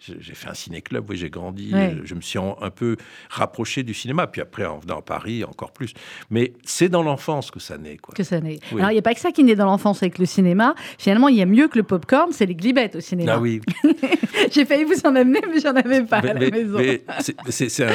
[0.00, 1.72] J'ai fait un ciné-club, oui, j'ai grandi.
[1.72, 1.94] Ouais.
[1.94, 2.96] euh, Je me suis en- un peu
[3.30, 4.26] rapproché du cinéma.
[4.26, 5.92] Puis après, en venant à Paris, encore plus.
[6.30, 8.12] Mais c'est dans l'enfance que ça naît, quoi.
[8.14, 8.58] Que ça naît.
[8.72, 8.80] Oui.
[8.80, 10.74] Alors, il n'y a pas que ça qui naît dans l'enfance avec le cinéma.
[10.98, 13.34] Finalement, il y a mieux que le popcorn, c'est les glibettes au cinéma.
[13.36, 13.60] Ah oui,
[14.52, 16.78] J'ai failli vous en amener, mais j'en avais pas à la mais- maison.
[16.78, 17.92] mais c'est- c'est- c'est un-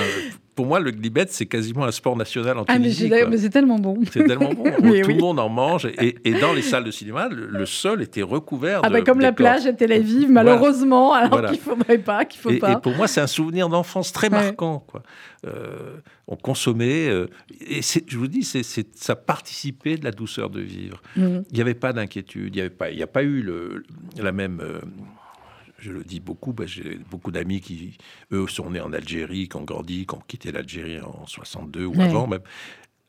[0.58, 3.08] pour moi, le glibet, c'est quasiment un sport national en ah, Tunisie.
[3.10, 3.28] quoi.
[3.30, 4.00] mais c'est tellement bon.
[4.12, 4.64] C'est tellement bon.
[4.78, 5.02] Tout oui.
[5.04, 5.86] le monde en mange.
[5.86, 9.02] Et, et dans les salles de cinéma, le, le sol était recouvert Ah de bah
[9.02, 11.50] comme la plage à Tel Aviv, malheureusement, alors Voilà.
[11.50, 12.74] qu'il faudrait pas, qu'il faut Et, pas.
[12.74, 14.42] et pour moi, c'est un souvenir d'enfance très Ouais.
[14.44, 14.84] marquant.
[14.88, 15.04] Quoi.
[15.46, 17.28] Euh, on consommait, euh,
[17.62, 18.64] et je vous dis, c'est,
[18.98, 21.02] ça participait de la douceur de vivre.
[21.16, 21.44] Mhm.
[21.52, 23.84] Il n'y avait pas d'inquiétude, il n'y il a pas eu le,
[24.18, 24.60] la même.
[24.62, 24.80] euh,
[25.88, 27.98] je le dis beaucoup, que j'ai beaucoup d'amis qui,
[28.32, 31.96] eux, sont nés en Algérie, qui ont grandi, qui ont quitté l'Algérie en 62 ou
[31.96, 32.04] Ouais.
[32.06, 32.42] avant même.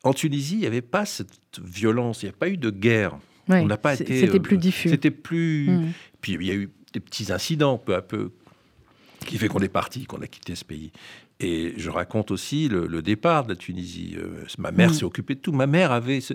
[0.03, 3.17] En Tunisie, il n'y avait pas cette violence, il n'y a pas eu de guerre.
[3.49, 4.19] Ouais, on n'a pas été.
[4.21, 4.89] C'était euh, plus diffus.
[4.89, 5.69] C'était plus.
[6.21, 8.31] Puis il y a eu des petits incidents peu à peu
[9.25, 10.91] qui fait qu'on est parti, qu'on a quitté ce pays.
[11.41, 14.15] Et je raconte aussi le, le départ de la Tunisie.
[14.17, 14.93] Euh, ma mère Mm.
[14.93, 15.51] s'est occupée de tout.
[15.51, 16.33] Ma mère avait ce-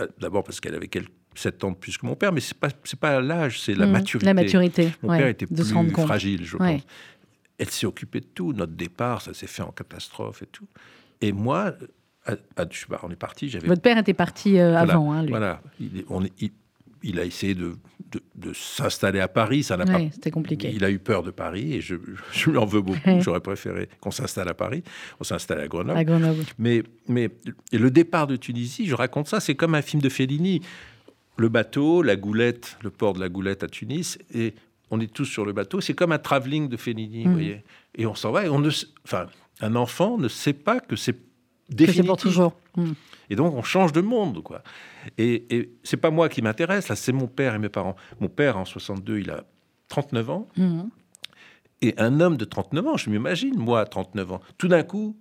[0.00, 2.56] euh, d'abord parce qu'elle avait quelques 7 ans de plus que mon père, mais c'est
[2.58, 3.92] pas c'est pas l'âge, c'est la Mhm.
[3.92, 4.26] maturité.
[4.26, 4.88] La maturité.
[5.02, 6.74] Mon ouais, père était plus fragile, je Ouais.
[6.74, 6.82] pense.
[7.58, 8.52] Elle s'est occupée de tout.
[8.52, 10.66] Notre départ, ça s'est fait en catastrophe et tout.
[11.20, 11.74] Et moi,
[12.26, 13.48] à- à- je sais pas, on est parti.
[13.64, 15.30] Votre père était parti euh, voilà, avant, hein, lui.
[15.30, 15.60] Voilà.
[15.80, 16.52] Il, est- on est- il-
[17.02, 17.74] il a essayé de,
[18.12, 19.62] de- de s'installer à Paris.
[19.62, 20.12] Ça n'a Ouais, pas.
[20.14, 20.70] c'était compliqué.
[20.74, 21.94] Il a eu peur de Paris et je,
[22.32, 22.98] je lui en veux beaucoup.
[23.06, 23.20] Ouais.
[23.20, 24.82] J'aurais préféré qu'on s'installe à Paris.
[25.20, 25.98] On s'installe à Grenoble.
[25.98, 26.44] À Grenoble.
[26.58, 27.30] Mais, mais
[27.72, 30.60] et le départ de Tunisie, je raconte ça, c'est comme un film de Fellini.
[31.38, 34.54] Le bateau, la goulette, le port de la goulette à Tunis, et
[34.90, 35.80] on est tous sur le bateau.
[35.80, 37.34] C'est comme un travelling de Fellini, vous Mhm.
[37.34, 37.64] voyez.
[37.94, 38.44] Et on s'en va.
[38.44, 38.70] Et on ne,
[39.04, 39.26] enfin,
[39.60, 42.06] un enfant ne sait pas que c'est Que définitif.
[42.06, 42.52] pour toujours.
[42.76, 42.92] Mm.
[43.30, 44.62] Et donc, on change de monde, quoi.
[45.18, 47.94] Et, et c'est pas moi qui m'intéresse, là, c'est mon père et mes parents.
[48.20, 49.44] Mon père, en 62, il a
[49.88, 50.48] 39 ans.
[50.56, 50.88] Mhm.
[51.82, 55.16] Et un homme de 39 ans, je m'imagine, moi, à 39 ans, tout d'un coup,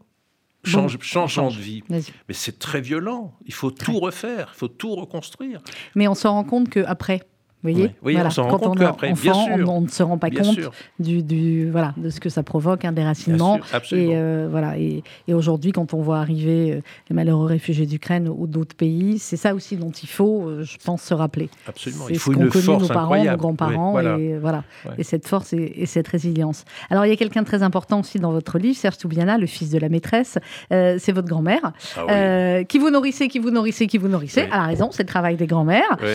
[0.68, 1.58] change, Bon, changeant change.
[1.58, 1.84] de vie.
[1.90, 2.02] Mais
[2.32, 3.34] c'est très violent.
[3.46, 5.62] Il faut tout refaire, il faut tout reconstruire.
[5.96, 7.24] Mais on se rend compte qu'après,
[7.64, 9.68] vous voyez Oui, oui, on s'en rend quand compte on bien enfant, sûr.
[9.68, 10.60] on, on ne se rend pas Bien compte
[11.00, 13.60] du, du- voilà, de ce que ça provoque, un bien déracinement.
[13.84, 13.98] sûr.
[13.98, 18.30] Et, euh, voilà, et, et aujourd'hui, quand on voit arriver euh, les malheureux réfugiés d'Ukraine
[18.30, 21.50] ou d'autres pays, c'est ça aussi dont il faut, euh, je pense, se rappeler.
[21.68, 22.04] absolument.
[22.08, 23.32] C'est Il ce faut qu'ont une connu force nos parents, incroyable.
[23.32, 24.18] nos grands-parents, Oui, voilà.
[24.20, 24.92] et voilà, Ouais.
[25.00, 26.64] et cette force et, et cette résilience.
[26.92, 29.48] Alors, il y a quelqu'un de très important aussi dans votre livre, Serge Toubiana, le
[29.48, 30.38] fils de la maîtresse.
[30.72, 31.62] Euh, c'est votre grand-mère,
[31.98, 32.14] Ah oui.
[32.14, 34.44] euh, qui vous nourrissait, qui vous nourrissait, qui vous nourrissait.
[34.44, 34.48] Oui.
[34.54, 35.98] Elle a raison, c'est le travail des grands-mères.
[36.02, 36.08] Oui.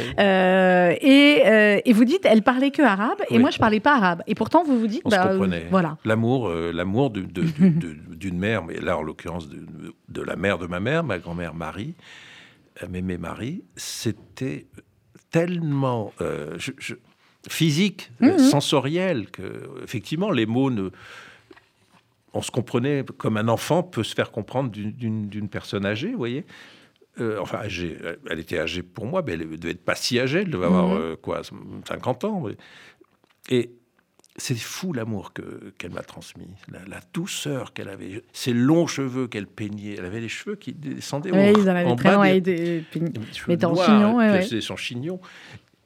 [1.40, 3.38] Euh, et, euh, et vous dites, elle parlait que arabe, et Oui.
[3.40, 4.22] moi je parlais pas arabe.
[4.26, 5.66] Et pourtant, vous vous dites, On se bah, comprenait.
[5.70, 5.96] voilà.
[6.04, 10.36] L'amour, euh, l'amour de- de- de- de- d'une mère, mais là en l'occurrence de, la
[10.36, 11.94] mère de ma mère, ma grand-mère Marie,
[12.82, 14.66] euh, Mémé Marie, c'était
[15.30, 16.94] tellement euh, je- je-
[17.48, 18.38] physique, euh, Mhm.
[18.38, 20.90] sensoriel que effectivement les mots ne
[22.34, 26.46] on se comprenait comme un enfant peut se faire comprendre d'une personne âgée, vous voyez.
[27.20, 27.98] Euh, enfin, âgée,
[28.31, 30.64] elle était âgée pour moi, mais elle ne devait être pas si âgée, elle devait
[30.66, 30.96] avoir Mhm.
[30.98, 31.42] euh, quoi,
[31.87, 32.44] 50 ans.
[33.51, 33.70] Et
[34.37, 39.29] c'est fou l'amour que- qu'elle m'a transmis, la, la douceur qu'elle avait, ses longs cheveux
[39.29, 39.96] qu'elle peignait.
[39.98, 42.85] Elle avait les cheveux qui descendaient Ouais, au- ils en en bas des- des- des
[43.48, 44.61] mais en chignon, ouais, ouais.
[44.62, 45.20] son chignon.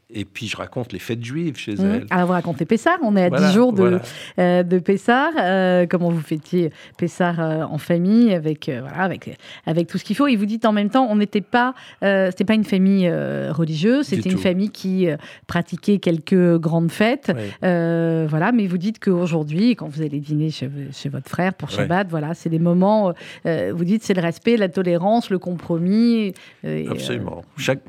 [0.08, 1.92] Et puis je raconte les fêtes juives chez Mhm.
[1.94, 2.06] elle.
[2.10, 4.00] Alors, vous racontez Pessard, on est à Voilà, 10 jours de, voilà.
[4.38, 5.32] euh, de Pessard.
[5.36, 10.14] Euh, comment vous fêtiez Pessard euh, en famille, avec, voilà, avec, avec tout ce qu'il
[10.14, 10.28] faut.
[10.28, 14.30] Et vous dites en même temps, on n'était pas, c'était pas une famille religieuse, c'était
[14.30, 15.08] une famille qui
[15.48, 17.32] pratiquait quelques grandes fêtes.
[17.34, 18.26] Ouais.
[18.28, 21.74] Voilà, mais vous dites qu'aujourd'hui, quand vous allez dîner chez, chez votre frère pour Ouais.
[21.76, 23.12] Shabbat, voilà, c'est des moments.
[23.44, 26.32] vous dites c'est le respect, la tolérance, le compromis.
[26.64, 27.42] Absolument.
[27.56, 27.80] Chaque,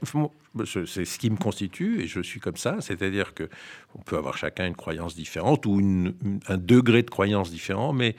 [0.65, 2.77] c'est ce qui me constitue et je suis comme ça.
[2.81, 3.49] C'est-à-dire que
[3.95, 6.13] on peut avoir chacun une croyance différente ou une-
[6.47, 8.15] un degré de croyance différent, mais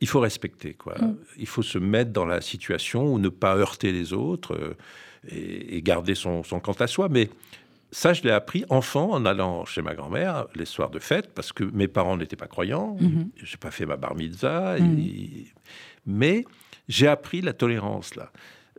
[0.00, 0.74] il faut respecter.
[0.74, 0.96] Quoi.
[0.98, 1.16] Mm.
[1.38, 4.74] Il faut se mettre dans la situation où ne pas heurter les autres euh,
[5.28, 7.08] et, et garder son, son quant à soi.
[7.08, 7.30] Mais
[7.90, 11.52] ça, je l'ai appris enfant en allant chez ma grand-mère les soirs de fête, parce
[11.52, 12.96] que mes parents n'étaient pas croyants.
[13.00, 13.30] Mhm.
[13.36, 14.78] J'ai pas fait ma bar mitzvah.
[14.78, 15.46] Et-
[16.06, 16.44] Mais
[16.88, 18.30] j'ai appris la tolérance là.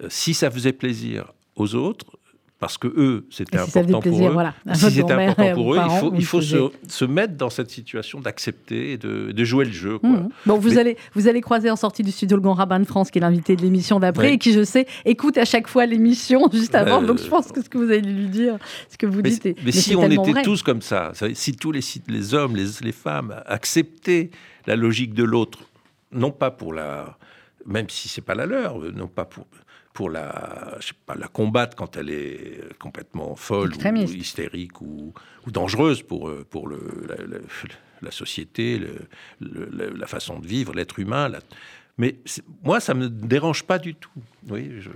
[0.04, 2.20] Euh, Si ça faisait plaisir aux autres,
[2.58, 4.34] parce que eux, c'était si important pour plaisir, eux.
[4.34, 5.80] voilà, à si c'était important pour eux,
[6.16, 10.00] il faut, il se, mettre dans cette situation d'accepter et de, de jouer le jeu.
[10.00, 10.10] Quoi.
[10.10, 10.30] Mhm.
[10.46, 12.86] Bon, vous Mais- allez, vous allez croiser en sortie du studio le Grand Rabbin de
[12.86, 14.34] France, qui est l'invité de l'émission d'après Oui.
[14.36, 17.04] et qui, je sais, écoute à chaque fois l'émission juste avant.
[17.04, 18.58] Euh, Donc, je pense que ce que vous allez lui dire,
[18.90, 20.42] ce que vous Mais, dites, est- mais si on était vrai.
[20.44, 24.30] tous comme ça, si tous les hommes, les, les femmes acceptaient
[24.66, 25.60] la logique de l'autre,
[26.12, 27.18] non pas pour la,
[27.66, 29.46] même si c'est pas la leur, euh, non pas pour
[29.96, 35.14] pour la, je sais pas, la combattre quand elle est complètement folle ou hystérique ou,
[35.48, 37.40] ou dangereuse pour euh, pour le, la, la-
[38.02, 39.08] la société, le-
[39.40, 41.30] le- la, façon de vivre, l'être humain.
[41.30, 41.40] la-
[41.98, 42.18] mais
[42.62, 44.10] moi, ça me dérange pas du tout.
[44.50, 44.90] Oui, je-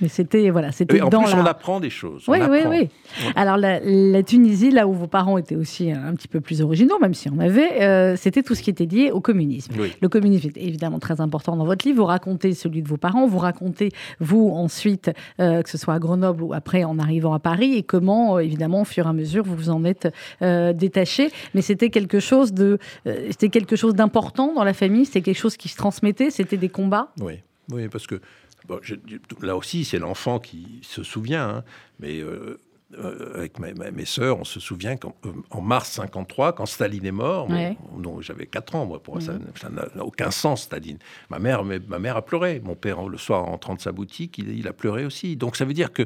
[0.00, 1.42] Mais c'était, voilà, c'était en dans plus, la...
[1.42, 2.24] on apprend des choses.
[2.28, 2.88] Oui, oui, oui.
[3.36, 6.98] Alors, la, la Tunisie, là où vos parents étaient aussi un petit peu plus originaux,
[6.98, 9.72] même si on avait, euh, c'était tout ce qui était lié au communisme.
[9.78, 9.92] Oui.
[10.00, 11.98] Le communisme est évidemment très important dans votre livre.
[11.98, 15.98] Vous racontez celui de vos parents, vous racontez, vous, ensuite, euh, que ce soit à
[15.98, 19.12] Grenoble ou après en arrivant à Paris, et comment, euh, évidemment, au fur et à
[19.12, 20.08] mesure, vous vous en êtes
[20.40, 21.30] détaché.
[21.54, 25.56] Mais c'était quelque chose de, c'était quelque chose d'important dans la famille, c'était quelque chose
[25.56, 27.08] qui se transmettait, c'était des combats?
[27.20, 27.34] Oui,
[27.70, 28.20] oui, parce que
[28.66, 28.94] bon, je-
[29.42, 31.64] là aussi, c'est l'enfant qui se souvient, hein,
[32.00, 32.58] mais euh,
[32.98, 37.06] euh, avec ma- mes sœurs, on se souvient qu'en euh, en mars 53, quand Staline
[37.06, 37.76] est mort, Ouais.
[38.20, 40.98] j'avais 4 ans, moi, pour ça, ça n'a aucun sens, Staline.
[41.30, 42.60] Ma mère, ma mère a pleuré.
[42.62, 45.36] Mon père, le soir, en rentrant de sa boutique, il, il a pleuré aussi.
[45.36, 46.02] Donc ça veut dire que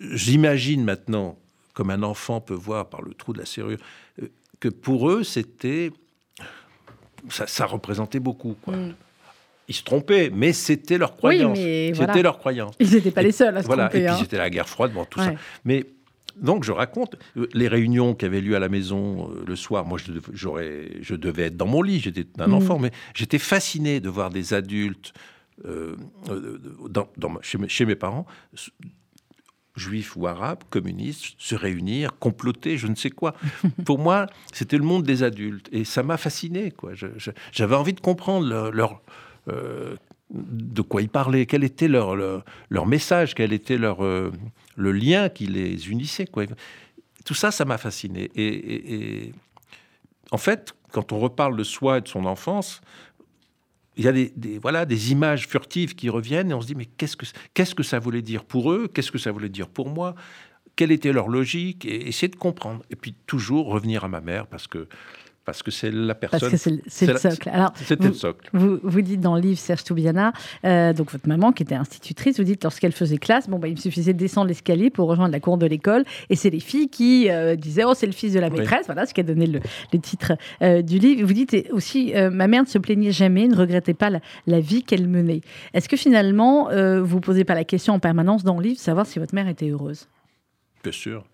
[0.00, 1.36] j'imagine maintenant,
[1.72, 3.78] comme un enfant peut voir par le trou de la serrure,
[4.60, 5.90] que pour eux, c'était.
[7.30, 8.74] Ça, ça représentait beaucoup, quoi.
[9.68, 11.56] Ils se trompaient, mais c'était leur croyance.
[11.58, 12.22] c'était voilà.
[12.22, 12.74] leur croyance.
[12.80, 13.98] Ils n'étaient pas les seuls à se Voilà, tromper.
[13.98, 14.18] et puis hein.
[14.20, 15.32] c'était la guerre froide, bon, tout ça.
[15.64, 15.86] Mais
[16.36, 19.86] donc je raconte euh, les réunions qui avaient lieu à la maison euh, le soir.
[19.86, 20.12] Moi, je,
[21.00, 22.54] je devais être dans mon lit, j'étais un Mhm.
[22.54, 25.12] enfant, mais j'étais fasciné de voir des adultes
[25.64, 25.94] euh,
[26.90, 28.26] dans, dans ma- chez, mes, chez mes parents,
[29.76, 33.34] juifs ou arabes, communistes, se réunir, comploter, je ne sais quoi.
[33.84, 36.72] Pour moi, c'était le monde des adultes, et ça m'a fasciné.
[37.52, 39.00] J'avais envie de comprendre leur, leur,
[39.46, 44.32] de quoi ils parlaient, quel était leur, leur, message, quel était leur, euh,
[44.76, 46.26] le lien qui les unissait.
[47.24, 48.30] Tout ça, ça m'a fasciné.
[48.34, 49.32] Et,
[50.30, 52.80] en fait, quand on reparle de soi et de son enfance,
[53.96, 56.86] il y a des, voilà, des images furtives qui reviennent et on se dit, mais
[56.86, 58.88] qu'est-ce que, que ça voulait dire pour eux?
[58.92, 60.16] Qu'est-ce que ça voulait dire pour moi?
[60.74, 61.84] Quelle était leur logique?
[61.84, 62.82] Et essayer de comprendre.
[62.90, 64.88] Et puis toujours revenir à ma mère parce que
[65.44, 66.40] parce que c'est la personne.
[66.40, 67.48] Parce que c'est le- socle.
[67.50, 68.48] Alors, C'était le socle.
[68.52, 70.32] Vous, vous dites dans le livre Serge Toubiana,
[70.64, 73.72] euh, donc votre maman qui était institutrice, vous dites lorsqu'elle faisait classe, bon bah, il
[73.74, 76.88] me suffisait de descendre l'escalier pour rejoindre la cour de l'école, et c'est les filles
[76.88, 78.58] qui euh, disaient oh c'est le fils de la Oui.
[78.60, 79.60] maîtresse, voilà ce qui a donné le,
[79.92, 81.26] le titre euh, du livre.
[81.26, 84.60] Vous dites aussi euh, ma mère ne se plaignait jamais, ne regrettait pas la, la
[84.60, 85.42] vie qu'elle menait.
[85.74, 88.80] Est-ce que finalement euh, vous posez pas la question en permanence dans le livre de
[88.80, 90.08] savoir si votre mère était heureuse?
[90.82, 91.24] Bien sûr.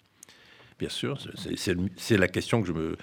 [0.79, 1.18] Bien sûr.
[1.96, 2.96] C'est la question que je me,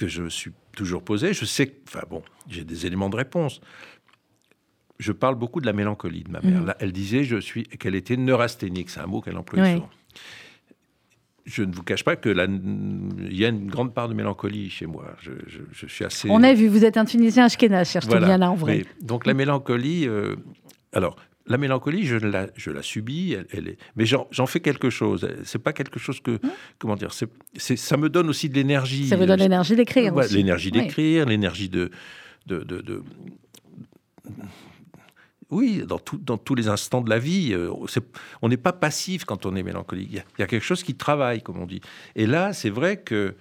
[0.00, 1.34] que je me suis toujours posée.
[1.34, 3.60] Je sais que, enfin bon, j'ai des éléments de réponse.
[4.98, 6.64] Je parle beaucoup de la mélancolie de ma mère.
[6.64, 8.88] Là, elle disait je suis, qu'elle était neurasthénique.
[8.88, 9.74] C'est un mot qu'elle emploie Ouais.
[9.74, 9.90] souvent.
[11.46, 14.70] Je ne vous cache pas que la- il y a une grande part de mélancolie
[14.70, 15.16] chez moi.
[15.20, 16.28] Je, je- je suis assez.
[16.30, 18.20] On a vu, vous êtes un Tunisien ashkénaze, Serge Voilà.
[18.22, 18.78] Toubiana en vrai.
[19.00, 20.36] Mais, donc la mélancolie, euh,
[20.92, 24.90] alors la mélancolie, je la, je la subis, elle, elle est, mais j'en fais quelque
[24.90, 25.26] chose.
[25.44, 26.38] C'est pas quelque chose que,
[26.78, 29.04] comment dire, c'est, ça me donne aussi de l'énergie.
[29.04, 29.08] Mmh.
[29.08, 30.82] Ça vous donne l'énergie d'écrire Ouais, l'énergie Oui.
[30.82, 31.90] d'écrire, l'énergie de,
[32.46, 33.02] de, de- de-
[35.50, 37.72] oui, dans, tout- dans tous les instants de la vie, euh,
[38.40, 40.08] on n'est pas passif quand on est mélancolique.
[40.12, 41.80] Il y, y a quelque chose qui travaille, comme on dit.
[42.14, 43.34] Et là, c'est vrai que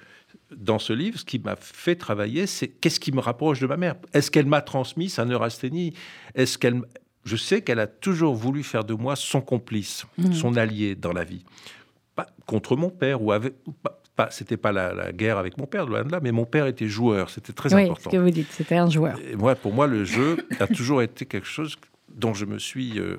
[0.56, 3.78] dans ce livre, ce qui m'a fait travailler, c'est qu'est-ce qui me rapproche de ma
[3.78, 3.96] mère?
[4.14, 5.10] Est-ce qu'elle m'a transmis?
[5.10, 5.94] Sa neurasthénie
[6.34, 6.82] Est-ce qu'elle,
[7.30, 10.34] je sais qu'elle a toujours voulu faire de moi son complice, Mhm.
[10.34, 11.46] son allié dans la vie,
[12.16, 13.54] pas contre mon père ou avec.
[13.84, 16.46] Pas, pas- c'était pas la, la guerre avec mon père, loin de là, mais mon
[16.46, 18.10] père était joueur, c'était très Oui, important.
[18.10, 19.18] ce que vous dites, c'était un joueur.
[19.32, 21.76] Et moi, pour moi, le jeu a toujours été quelque chose
[22.14, 23.18] dont je me suis euh,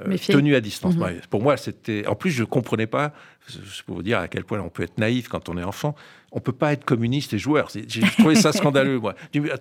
[0.00, 0.34] euh, Méfié.
[0.34, 0.96] tenu à distance.
[0.96, 1.20] Mhm.
[1.28, 2.06] Pour moi, c'était.
[2.06, 3.12] En plus, je comprenais pas.
[3.48, 5.94] Je peux vous dire à quel point on peut être naïf quand on est enfant.
[6.30, 7.68] On peut pas être communiste et joueur.
[7.88, 9.14] J'ai trouvé ça scandaleux, moi.
[9.36, 9.56] Euh,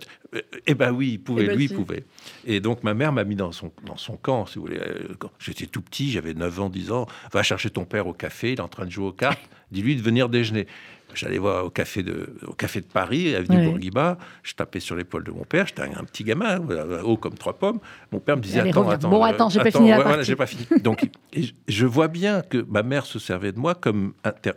[0.67, 2.06] Eh ben oui, il pouvait, Eh ben lui, il pouvait.
[2.46, 4.78] Et donc, ma mère m'a mis dans son, dans son camp, si vous voulez.
[4.80, 7.08] Euh, J'étais tout petit, j'avais 9 ans, 10 ans.
[7.34, 9.41] Va chercher ton père au café, il est en train de jouer aux cartes.
[9.72, 10.67] Dis-lui de venir déjeuner.
[11.13, 13.65] J'allais voir au café de, au café de Paris, avenue Ouais.
[13.69, 14.17] Bourguiba.
[14.43, 15.67] Je tapais sur l'épaule de mon père.
[15.67, 17.80] J'étais un, un petit gamin, euh, haut comme trois pommes.
[18.12, 19.10] Mon père me disait Allez, Attends, attends.
[19.10, 20.28] Bon, euh, attends, j'ai pas fini la ouais, voilà, partie.
[20.30, 20.65] j'ai pas fini.
[20.84, 24.52] Donc, je- je vois bien que ma mère se servait de moi comme, inter-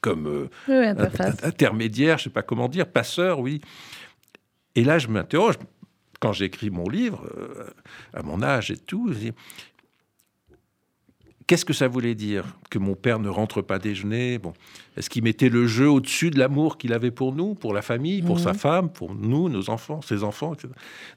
[0.00, 1.04] comme euh, Oui,
[1.42, 3.60] intermédiaire, je sais pas comment dire, passeur, oui.
[4.74, 5.54] Et là, je m'interroge.
[6.20, 7.64] Quand j'écris mon livre, euh,
[8.14, 9.12] à mon âge et tout,
[11.46, 14.38] qu'est-ce que ça voulait dire que mon père ne rentre pas déjeuner?
[14.38, 14.52] Bon,
[14.96, 18.22] est-ce qu'il mettait le jeu au-dessus de l'amour qu'il avait pour nous, pour la famille,
[18.22, 20.68] pour sa femme, pour nous, nos enfants, ses enfants, etc.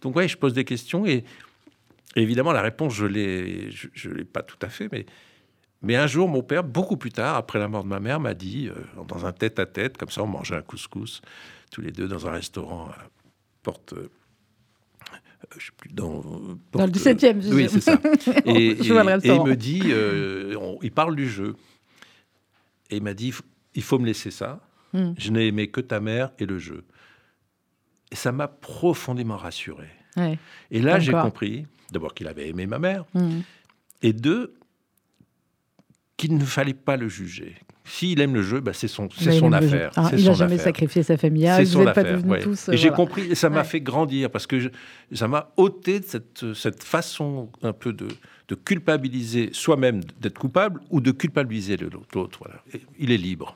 [0.02, 1.24] Donc, ouais, je pose des questions et
[2.16, 5.06] évidemment, la réponse, je l'ai, je, je l'ai pas tout à fait, mais
[5.82, 8.34] mais un jour, mon père, beaucoup plus tard, après la mort de ma mère, m'a
[8.34, 11.22] dit, euh, dans un tête-à-tête, comme ça, on mangeait un couscous,
[11.72, 12.98] tous les deux, dans un restaurant à
[13.64, 13.94] Porte...
[15.44, 16.22] euh, je sais plus, dans...
[16.22, 18.00] Dans le Porte- 17e, je Oui, c'est ça.
[18.46, 21.56] Et, il me dit, euh, on- il parle du jeu.
[22.90, 23.34] Et il m'a dit,
[23.76, 24.62] il faut me laisser ça.
[24.94, 25.14] Hmm.
[25.18, 26.84] Je n'ai aimé que ta mère et le jeu.
[28.12, 29.88] Et ça m'a profondément rassuré.
[30.16, 30.40] Ouais.
[30.72, 33.44] Et là, j'ai compris, d'abord qu'il avait aimé ma mère, Mhm.
[34.02, 34.56] et deux,
[36.16, 37.56] qu'il ne fallait pas le juger.
[37.90, 39.46] S'il aime le jeu, bah, c'est son, c'est jeu.
[39.54, 39.92] affaire.
[39.96, 40.66] Ah, il n'a jamais affaire.
[40.66, 41.48] sacrifié sa famille.
[41.48, 42.42] Ah, C'est son n'êtes pas affaire, devenus ouais.
[42.42, 42.70] tous.
[42.70, 43.64] euh, Et j'ai compris, et ça m'a Ouais.
[43.64, 44.70] fait grandir parce que je-
[45.14, 48.08] ça m'a ôté de cette, cette façon un peu de,
[48.50, 52.40] de culpabiliser soi-même d'être coupable ou de culpabiliser l'autre.
[52.40, 52.62] Voilà.
[53.00, 53.56] Il est libre.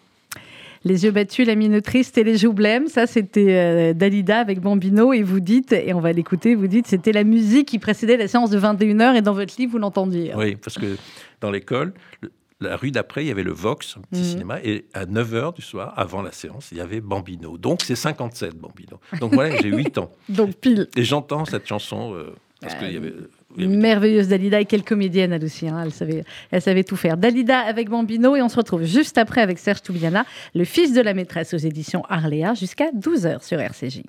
[0.84, 4.60] Les yeux battus, la mine triste et les joues blêmes, ça c'était euh, Dalida avec
[4.62, 8.18] Bambino et vous dites, et on va l'écouter, vous dites c'était la musique qui précédait
[8.18, 10.32] la séance de 21h et dans votre livre vous l'entendiez.
[10.36, 10.98] Oui, parce que
[11.40, 12.32] dans l'école, le-
[12.62, 14.28] la rue d'après, il y avait le Vox, un petit Mhm.
[14.28, 17.58] cinéma, et à 9h du soir, avant la séance, il y avait Bambino.
[17.58, 19.00] Donc c'est 57 Bambino.
[19.20, 20.12] Donc voilà, j'ai 8 ans.
[20.30, 20.88] Donc pile.
[20.96, 23.14] Et j'entends cette chanson euh, parce qu'il y avait-
[23.58, 27.18] merveilleuse Dalida et quelle comédienne elle aussi, hein, elle, savait, elle savait tout faire.
[27.18, 31.02] Dalida avec Bambino et on se retrouve juste après avec Serge Toubiana, le fils de
[31.02, 34.04] la maîtresse aux éditions Arléa jusqu'à 12h sur RCJ.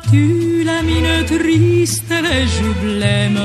[0.00, 3.40] Battus, la mine triste, les joues blêmes.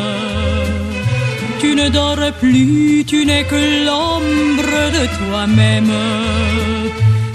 [1.60, 5.94] Tu ne dors plus, tu n'es que l'ombre de toi-même.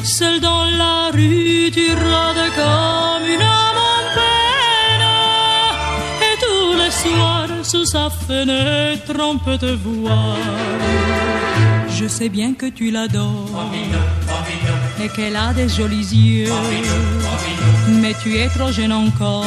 [0.03, 5.09] Seul dans la rue, tu rôdes comme une âme en peine.
[6.29, 10.37] Et tous les soirs, sous sa fenêtre, on peut te voir.
[11.89, 13.71] Je sais bien que tu l'adores
[15.03, 16.53] et qu'elle a des jolis yeux.
[18.01, 19.47] Mais tu es trop jeune encore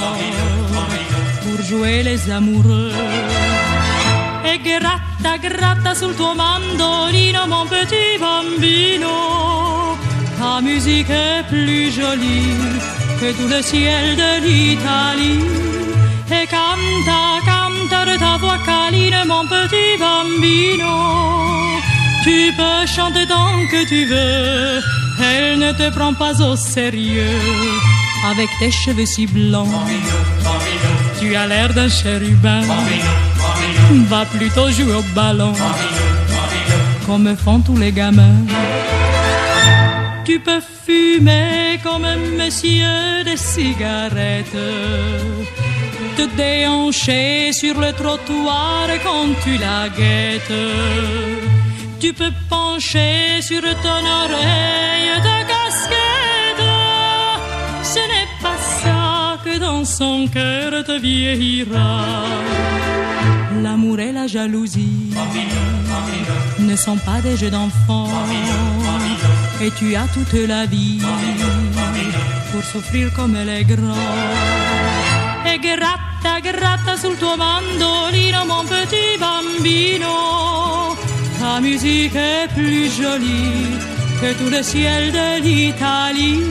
[1.44, 2.92] pour jouer les amoureux.
[4.46, 9.16] E gratta, gratta sul tuo mandolino, mon petit bambino.
[10.38, 12.58] Ta musique est plus jolie
[13.20, 15.44] que tout le ciel de l'Italie.
[16.30, 20.94] Et canta, canta de ta voix câline, mon petit bambino.
[22.24, 24.82] Tu peux chanter tant que tu veux,
[25.20, 27.40] elle ne te prend pas au sérieux.
[28.32, 29.68] Avec tes cheveux si blancs,
[31.20, 32.62] tu as l'air d'un chérubin.
[34.08, 35.54] Va plutôt jouer au ballon,
[37.06, 38.46] comme font tous les gamins.
[40.24, 44.58] Tu peux fumer comme un monsieur des cigarettes,
[46.16, 50.62] te déhancher sur le trottoir quand tu la guettes.
[52.04, 56.66] Tu peux pencher sur ton oreille de casquette.
[57.82, 62.04] Ce n'est pas ça que dans son cœur te vieillira.
[63.62, 65.14] L'amour et la jalousie
[66.60, 68.10] ne sont pas des jeux d'enfants.
[69.62, 71.00] Et tu as toute la vie
[72.52, 74.12] pour souffrir comme les grands.
[75.46, 80.93] E gratta, gratta sul tuo mandolino, mon petit bambino.
[81.44, 83.76] Ta musique est plus jolie
[84.22, 86.42] que tout le ciel de l'Italie.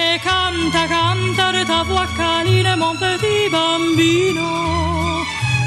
[0.00, 4.52] Et canta, canta de ta voix câline, mon petit bambino.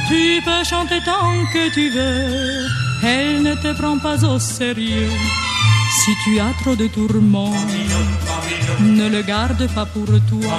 [0.07, 2.67] Tu peux chanter tant que tu veux,
[3.03, 5.11] elle ne te prend pas au sérieux.
[5.99, 7.61] Si tu as trop de tourments,
[8.79, 10.57] ne le garde pas pour toi.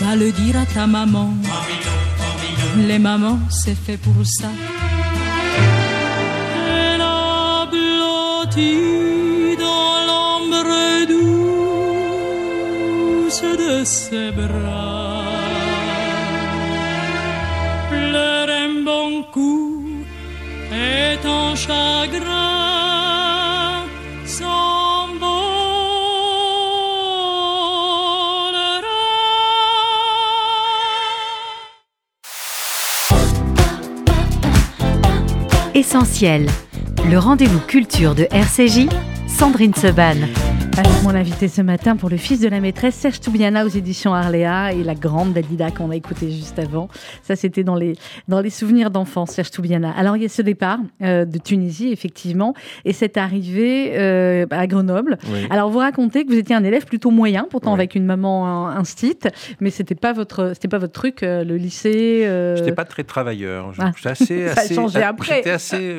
[0.00, 1.34] Va le dire à ta maman.
[2.88, 4.48] Les mamans, c'est fait pour ça.
[8.48, 15.24] blottie dans l'ombre douce de ses bras.
[17.90, 19.84] Pleure un bon coup
[20.72, 23.84] et ton chagrin
[24.24, 25.58] s'envolera.
[35.74, 36.48] Essentiel
[37.06, 38.88] le rendez-vous culture de RCJ,
[39.26, 40.47] Sandrine Seban.
[41.04, 44.72] Mon invité ce matin pour le fils de la maîtresse, Serge Toubiana aux éditions Arléa
[44.74, 46.88] et la grande Dalida qu'on a écoutée juste avant.
[47.22, 47.94] Ça, c'était dans les,
[48.26, 49.90] dans les souvenirs d'enfance, Serge Toubiana.
[49.96, 52.52] Alors, il y a ce départ euh, de Tunisie, effectivement,
[52.84, 55.16] et cette arrivée euh, à Grenoble.
[55.32, 55.46] Oui.
[55.48, 57.78] Alors, vous racontez que vous étiez un élève plutôt moyen, pourtant Oui.
[57.78, 59.28] avec une maman instite,
[59.60, 62.24] mais c'était pas votre, c'était pas votre truc, euh, le lycée.
[62.56, 63.72] J'étais pas très travailleur.
[63.78, 63.92] Ah.
[63.96, 65.36] J'étais assez, Ça a assez- changé après.
[65.36, 65.96] J'étais assez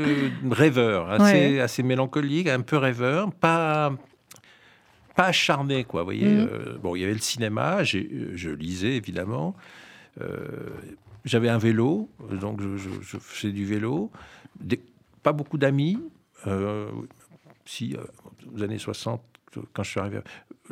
[0.51, 1.23] rêveur, assez,
[1.55, 1.59] Ouais.
[1.61, 3.91] assez mélancolique, un peu rêveur, pas
[5.19, 6.01] pas acharné, quoi.
[6.01, 6.27] Vous voyez.
[6.27, 6.47] Mhm.
[6.51, 7.83] euh, bon, il y avait le cinéma, euh,
[8.35, 9.55] je lisais évidemment.
[10.21, 10.25] Euh,
[11.25, 14.09] J'avais un vélo, donc je, je- je faisais du vélo.
[14.59, 14.79] Des-
[15.21, 15.97] pas beaucoup d'amis.
[16.47, 16.87] euh,
[17.65, 17.95] si,
[18.55, 19.21] aux années 60,
[19.73, 20.19] quand je suis arrivé,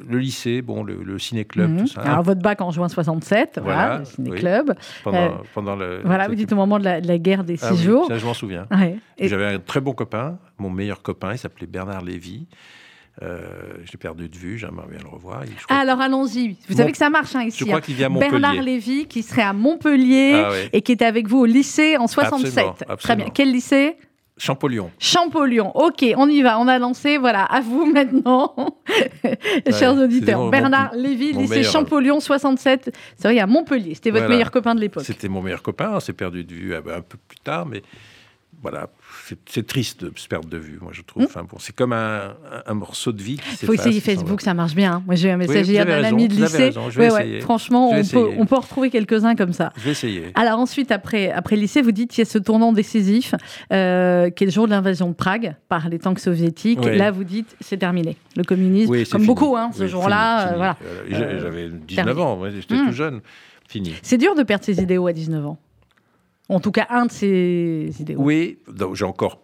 [0.08, 1.80] le lycée, bon, le, le ciné-club, mhm.
[1.82, 2.02] tout ça.
[2.02, 4.74] Alors, votre bac en juin 67, voilà, Voilà, le ciné-club.
[5.04, 6.00] pendant, euh, pendant le.
[6.06, 8.08] Voilà, vous dites au moment de la, de la guerre des Ah six oui, jours.
[8.08, 8.66] ça, je m'en souviens.
[8.72, 8.98] Ouais.
[9.18, 12.48] Et- J'avais un très bon copain, mon meilleur copain, il s'appelait Bernard Lévy.
[13.24, 13.40] Euh,
[13.84, 15.42] je l'ai perdu de vue, j'aimerais bien le revoir.
[15.46, 16.50] Je crois, Alors allons-y.
[16.50, 17.58] Vous Mon- savez que ça marche hein, ici.
[17.60, 17.82] je crois hein.
[17.82, 18.30] qu'il vit à Montpellier.
[18.32, 22.06] Bernard Lévy qui serait à Montpellier Ah et qui était avec vous au lycée en
[22.08, 22.58] 67.
[22.68, 23.26] Absolument, Très bien.
[23.34, 23.96] Quel lycée?
[24.40, 24.92] Champollion.
[25.00, 25.72] Champollion.
[25.76, 26.60] Ok, on y va.
[26.60, 27.18] On a lancé.
[27.18, 28.54] Voilà, à vous maintenant,
[29.72, 30.38] chers auditeurs.
[30.38, 32.96] c'est mon- Bernard Lévy, mon lycée meilleur- Champollion 67.
[33.18, 33.96] C'est vrai, à Montpellier.
[33.96, 34.36] C'était votre Voilà.
[34.36, 35.04] meilleur copain de l'époque.
[35.06, 37.82] C'était mon meilleur copain, on s'est perdu de vue euh, un peu plus tard, mais
[38.62, 38.88] voilà,
[39.46, 41.24] c'est- triste de se perdre de vue, moi je trouve.
[41.24, 42.34] Enfin, bon, c'est comme un,
[42.74, 44.00] morceau de vie Il faut essayer.
[44.00, 44.94] Facebook, ça marche bien.
[44.94, 45.04] hein.
[45.06, 46.72] Moi, j'ai eu un message hier d'un ami de lycée.
[46.98, 47.40] Ouais, ouais.
[47.42, 49.72] Franchement, on peut, on peut retrouver quelques-uns comme ça.
[49.78, 50.32] Je vais essayer.
[50.36, 53.36] Alors ensuite, après, après le lycée, vous dites qu'il y a ce tournant décisif,
[53.72, 56.80] euh, qui est le jour de l'invasion de Prague par les tanks soviétiques.
[56.84, 56.98] Oui.
[56.98, 58.18] Là, vous dites, c'est terminé.
[58.36, 59.28] Le communisme, Oui, comme fini.
[59.28, 60.78] beaucoup, hein, ce jour-là, euh, voilà.
[61.10, 62.22] J'a- J'avais 19 terminé.
[62.22, 62.86] ans, j'étais Mm.
[62.88, 63.22] tout jeune.
[63.68, 63.94] Fini.
[64.02, 65.60] C'est dur de perdre ses idéaux à 19 ans.
[66.50, 68.20] En tout cas, un de ses idéaux.
[68.22, 69.42] Oui, donc j'ai encore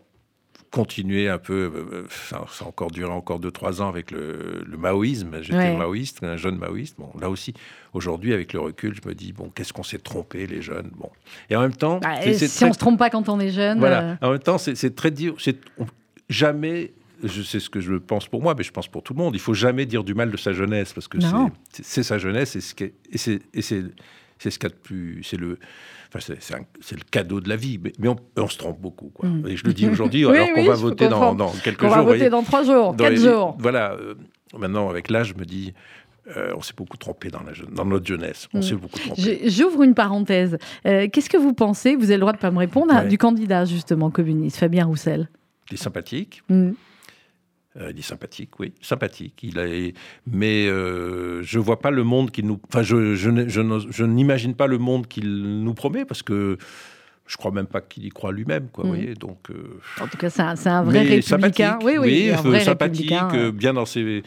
[0.71, 4.77] continué un peu, euh, ça, ça a encore duré encore 2-3 ans avec le, le
[4.77, 5.29] maoïsme.
[5.41, 5.77] J'étais Ouais.
[5.77, 6.95] maoïste, un jeune maoïste.
[6.97, 7.53] Bon, là aussi,
[7.93, 10.89] aujourd'hui, avec le recul, je me dis, bon, qu'est-ce qu'on s'est trompé, les jeunes?
[10.95, 11.09] Bon.
[11.51, 13.39] Et en même temps, Bah, c'est- c'est si très- on se trompe pas quand on
[13.39, 13.77] est jeune.
[13.77, 14.01] voilà.
[14.03, 15.35] euh, En même temps, c'est c'est très dur.
[15.39, 15.59] C'est
[16.29, 16.93] jamais.
[17.23, 19.33] Je sais ce que je pense pour moi, mais je pense pour tout le monde.
[19.35, 21.27] Il faut jamais dire du mal de sa jeunesse parce que c'est-
[21.71, 23.83] c'est c'est sa jeunesse et ce qui est- et c'est et c'est
[24.39, 25.23] c'est ce qu'il y a de plus.
[25.23, 25.57] C'est le.
[26.15, 26.33] Enfin,
[26.79, 29.09] c'est- le cadeau de la vie, mais, mais on, on se trompe beaucoup.
[29.09, 29.27] Quoi.
[29.29, 29.47] Mm.
[29.47, 31.89] Et je le dis aujourd'hui, Oui, alors qu'on oui, va voter dans, quelques jours.
[31.89, 33.55] va vous voter voyez, dans 3 jours, dans 4 les- jours.
[33.59, 33.93] Voilà.
[33.93, 34.13] euh,
[34.57, 35.73] maintenant, avec l'âge, je me dis,
[36.37, 38.47] euh, on s'est beaucoup trompé dans, la, jeune- dans notre jeunesse.
[38.53, 38.61] On Mm.
[38.61, 39.49] s'est beaucoup trompé.
[39.49, 40.57] J'ouvre une parenthèse.
[40.85, 43.17] Euh, Qu'est-ce que vous pensez, vous avez le droit de pas me répondre, hein, du
[43.17, 45.29] candidat justement communiste, Fabien Roussel
[45.71, 46.43] Il est sympathique.
[46.49, 46.71] Hmm.
[47.79, 49.39] Euh, il est sympathique, oui, sympathique.
[49.41, 49.65] Il a,
[50.27, 52.59] mais euh, je vois pas le monde qu'il nous.
[52.69, 56.57] Enfin, je, je, je je n'imagine pas le monde qu'il nous promet parce que
[57.25, 58.83] je crois même pas qu'il y croit lui-même, quoi.
[58.83, 58.87] Mm.
[58.87, 59.49] vous voyez, donc.
[59.49, 61.21] euh, En tout cas, c'est un, un vrai républicain.
[61.79, 63.39] sympathique, Oui, oui, un euh, vrai sympathique, républicain.
[63.47, 64.21] euh, bien dans ses,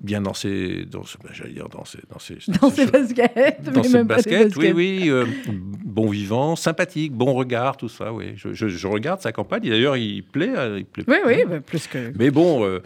[0.00, 3.62] bien dans ses, dans ses- ben, j'allais dire dans ses, dans ses, Dans ses baskets,
[3.64, 8.12] dans mais ses même baskets, oui, oui, euh, bon vivant, sympathique, bon regard, tout ça,
[8.12, 8.32] oui.
[8.36, 9.68] Je, je- je regarde sa campagne.
[9.68, 11.04] D'ailleurs, il plaît, euh, il plaît.
[11.08, 12.12] Oui, oui, bah, plus que.
[12.18, 12.80] Mais bon, euh,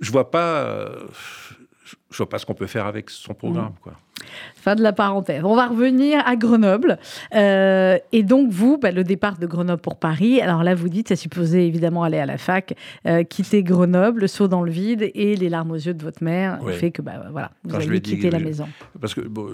[0.00, 1.06] je vois pas, euh,
[2.10, 3.94] je vois pas ce qu'on peut faire avec son programme, quoi.
[4.54, 5.42] Fin de la parenthèse.
[5.44, 6.98] On va revenir à Grenoble.
[7.34, 11.08] Euh, et donc, vous, bah, le départ de Grenoble pour Paris, alors là, vous dites,
[11.08, 12.74] ça supposait évidemment aller à la fac,
[13.06, 16.22] euh, quitter Grenoble, le saut dans le vide et les larmes aux yeux de votre
[16.22, 16.74] mère Ouais.
[16.74, 18.68] fait que, bah, voilà, vous Quand avez dit quitté la je- maison.
[19.00, 19.48] Parce que bon,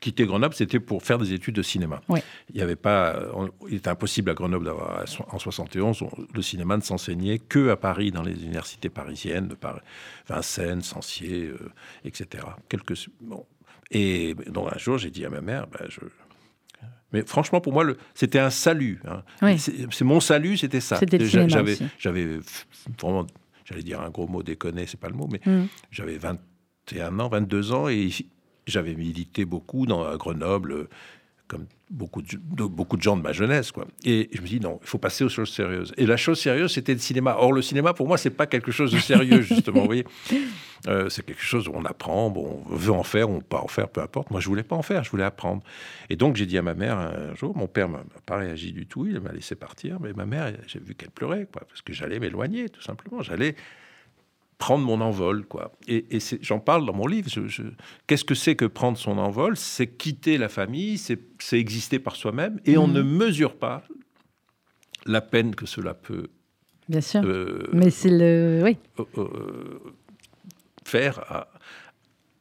[0.00, 2.00] quitter Grenoble, c'était pour faire des études de cinéma.
[2.08, 2.22] Ouais.
[2.52, 6.42] Il y avait pas, on- il était impossible à Grenoble d'avoir en 71 on- le
[6.42, 9.80] cinéma ne s'enseignait que à Paris dans les universités parisiennes, de Paris,
[10.28, 11.70] Vincennes, Sancier, euh,
[12.04, 12.44] etc.
[12.68, 13.44] Quelques bon.
[13.92, 16.00] Et donc un jour, j'ai dit à ma mère, bah, je
[17.12, 18.98] mais franchement, pour moi, le- c'était un salut.
[19.06, 19.22] hein.
[19.42, 19.58] Oui.
[19.58, 20.96] C'est mon salut, c'était ça.
[21.48, 22.38] J'avais, j'avais
[23.00, 23.26] vraiment,
[23.66, 25.66] j'allais dire un gros mot déconné, c'est pas le mot, mais Mm.
[25.90, 28.08] j'avais 21 ans, 22 ans, et
[28.66, 30.88] j'avais milité beaucoup dans, à Grenoble,
[31.48, 33.70] comme beaucoup de, de- beaucoup de gens de ma jeunesse.
[33.70, 33.86] Quoi.
[34.04, 35.92] Et je me dis, non, il faut passer aux choses sérieuses.
[35.96, 37.36] Et la chose sérieuse, c'était le cinéma.
[37.38, 39.80] Or, le cinéma, pour moi, c'est pas quelque chose de sérieux, justement.
[39.80, 40.06] vous voyez
[40.88, 43.60] Euh, c'est quelque chose où on apprend, bon, on veut en faire, on peut pas
[43.60, 44.32] en faire, peu importe.
[44.32, 45.62] Moi, je voulais pas en faire, je voulais apprendre.
[46.10, 48.84] Et donc, j'ai dit à ma mère un jour, mon père m'a pas réagi du
[48.86, 51.92] tout, il m'a laissé partir, mais ma mère, j'ai vu qu'elle pleurait, quoi, parce que
[51.92, 53.22] j'allais m'éloigner, tout simplement.
[53.22, 53.54] J'allais
[54.62, 55.72] prendre mon envol, quoi.
[55.88, 56.06] Et,
[56.40, 57.28] j'en parle dans mon livre.
[58.06, 59.56] Qu'est-ce que c'est que prendre son envol?
[59.56, 61.18] C'est quitter la famille, c'est
[61.50, 62.92] exister par soi-même, et on mmh.
[62.92, 63.82] ne mesure pas
[65.04, 66.28] la peine que cela peut.
[66.88, 67.22] Bien sûr.
[67.24, 68.60] Euh, Mais c'est le.
[68.62, 68.76] Oui.
[69.00, 69.80] Euh, euh,
[70.84, 71.48] faire à,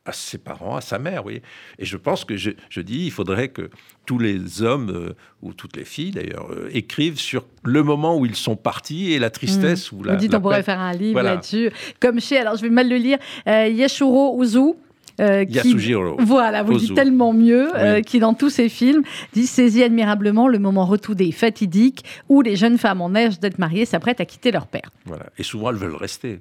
[0.05, 1.41] à ses parents, à sa mère, oui.
[1.77, 3.69] Et je pense que je, dis, il faudrait que
[4.05, 8.55] tous les hommes, ou toutes les filles d'ailleurs, écrivent sur le moment où ils sont
[8.55, 9.91] partis et la tristesse.
[9.91, 9.95] Mmh.
[9.97, 11.69] Ou la, Vous dites, on pourrait faire un livre là-dessus.
[11.99, 14.73] Comme chez, alors je vais mal le lire, Yeshuro Uzu,
[15.21, 16.17] euh, Yasujiro.
[16.19, 20.59] Voilà, vous dites tellement mieux, euh, qui dans tous ses films dit saisit admirablement le
[20.59, 24.67] moment retoudé, fatidique, où les jeunes femmes en âge d'être mariées s'apprêtent à quitter leur
[24.67, 24.89] père.
[25.05, 26.39] Voilà, et souvent elles veulent rester.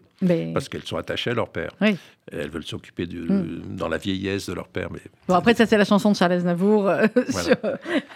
[0.52, 1.70] Parce qu'elles sont attachées à leur père.
[1.80, 1.96] Oui.
[2.30, 3.76] elles veulent s'occuper mm.
[3.76, 4.88] dans la vieillesse de leur père.
[4.92, 5.00] Mais...
[5.28, 7.56] Bon, après, ça, c'est la chanson de Charles Aznavour euh, sur,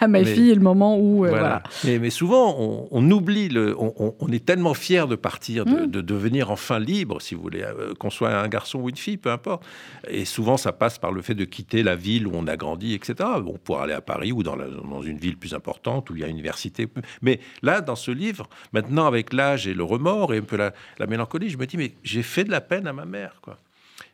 [0.00, 1.26] à ma fille, le moment où.
[1.26, 1.62] voilà.
[1.84, 2.56] Mais, souvent,
[2.90, 5.86] on, oublie, le, on, est tellement fier de partir, de, mm.
[5.86, 7.64] de, devenir enfin libre, si vous voulez,
[7.98, 9.64] qu'on soit un garçon ou une fille, peu importe.
[10.08, 12.94] Et souvent, ça passe par le fait de quitter la ville où on a grandi,
[12.94, 13.14] etc.
[13.42, 16.24] Bon, pour aller à Paris ou dans, dans une ville plus importante où il y
[16.24, 16.88] a une université.
[17.22, 20.72] Mais là, dans ce livre, maintenant, avec l'âge et le remords et un peu la,
[21.06, 23.58] mélancolie, je me dis, mais j'ai fait de la peine à ma mère, quoi.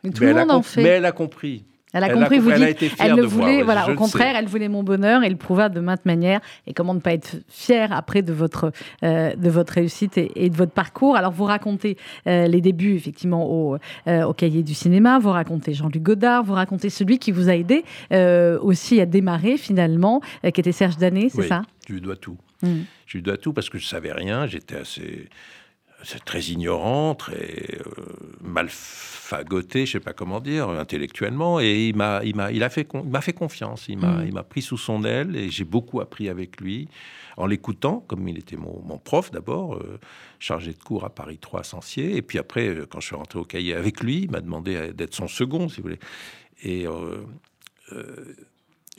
[0.03, 0.81] Mais, tout le monde en fait.
[0.81, 1.63] mais elle a compris.
[1.93, 5.23] Elle a compris, vous dites, elle le voulait, voilà, au contraire, elle voulait mon bonheur
[5.23, 6.39] et le prouva de maintes manières.
[6.65, 8.71] Et comment ne pas être fier après de votre,
[9.03, 11.17] euh, de votre réussite et, de votre parcours?
[11.17, 13.77] Alors, vous racontez euh, les débuts, effectivement, au,
[14.07, 17.55] euh, au cahier du cinéma, vous racontez Jean-Luc Godard, vous racontez celui qui vous a
[17.55, 17.83] aidé
[18.61, 21.63] aussi à démarrer, finalement, qui était Serge Danet, c'est ça?
[21.87, 22.37] Je lui dois tout.
[22.61, 22.83] Hmm.
[23.05, 25.27] Je lui dois tout parce que je savais rien, j'étais assez
[26.03, 28.05] c'est très ignorant, très euh,
[28.41, 31.59] mal fagoté, je sais pas comment dire, intellectuellement.
[31.59, 33.85] Et il m'a, il m'a, il a fait, il m'a fait confiance.
[33.87, 34.27] Il m'a, mm.
[34.27, 36.87] il m'a pris sous son aile et j'ai beaucoup appris avec lui
[37.37, 39.99] en l'écoutant, comme il était mon, prof d'abord, euh,
[40.39, 42.15] chargé de cours à Paris 3 à Sancier.
[42.17, 44.93] Et puis après, euh, quand je suis rentré au cahier avec lui, il m'a demandé
[44.93, 45.99] d'être son second, si vous voulez.
[46.63, 46.85] Et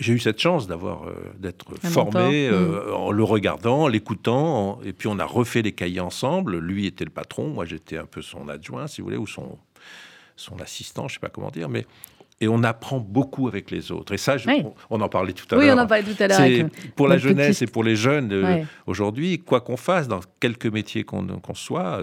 [0.02, 2.94] j'ai eu cette chance d'avoir euh, d'être formé euh, mm.
[2.94, 6.58] en le regardant, en l'écoutant, et puis on a refait les cahiers ensemble.
[6.58, 9.58] Lui était le patron, moi j'étais un peu son adjoint, si vous voulez, ou son
[10.34, 11.86] son assistant, je sais pas comment dire, mais
[12.40, 14.12] et on apprend beaucoup avec les autres.
[14.12, 14.34] Et ça,
[14.90, 15.64] on, en parlait tout à l'heure.
[15.64, 16.68] Oui, on en parlait tout à l'heure.
[16.96, 21.04] Pour la jeunesse et pour les jeunes euh, aujourd'hui, quoi qu'on fasse, dans quelques métiers
[21.04, 22.00] qu'on soit,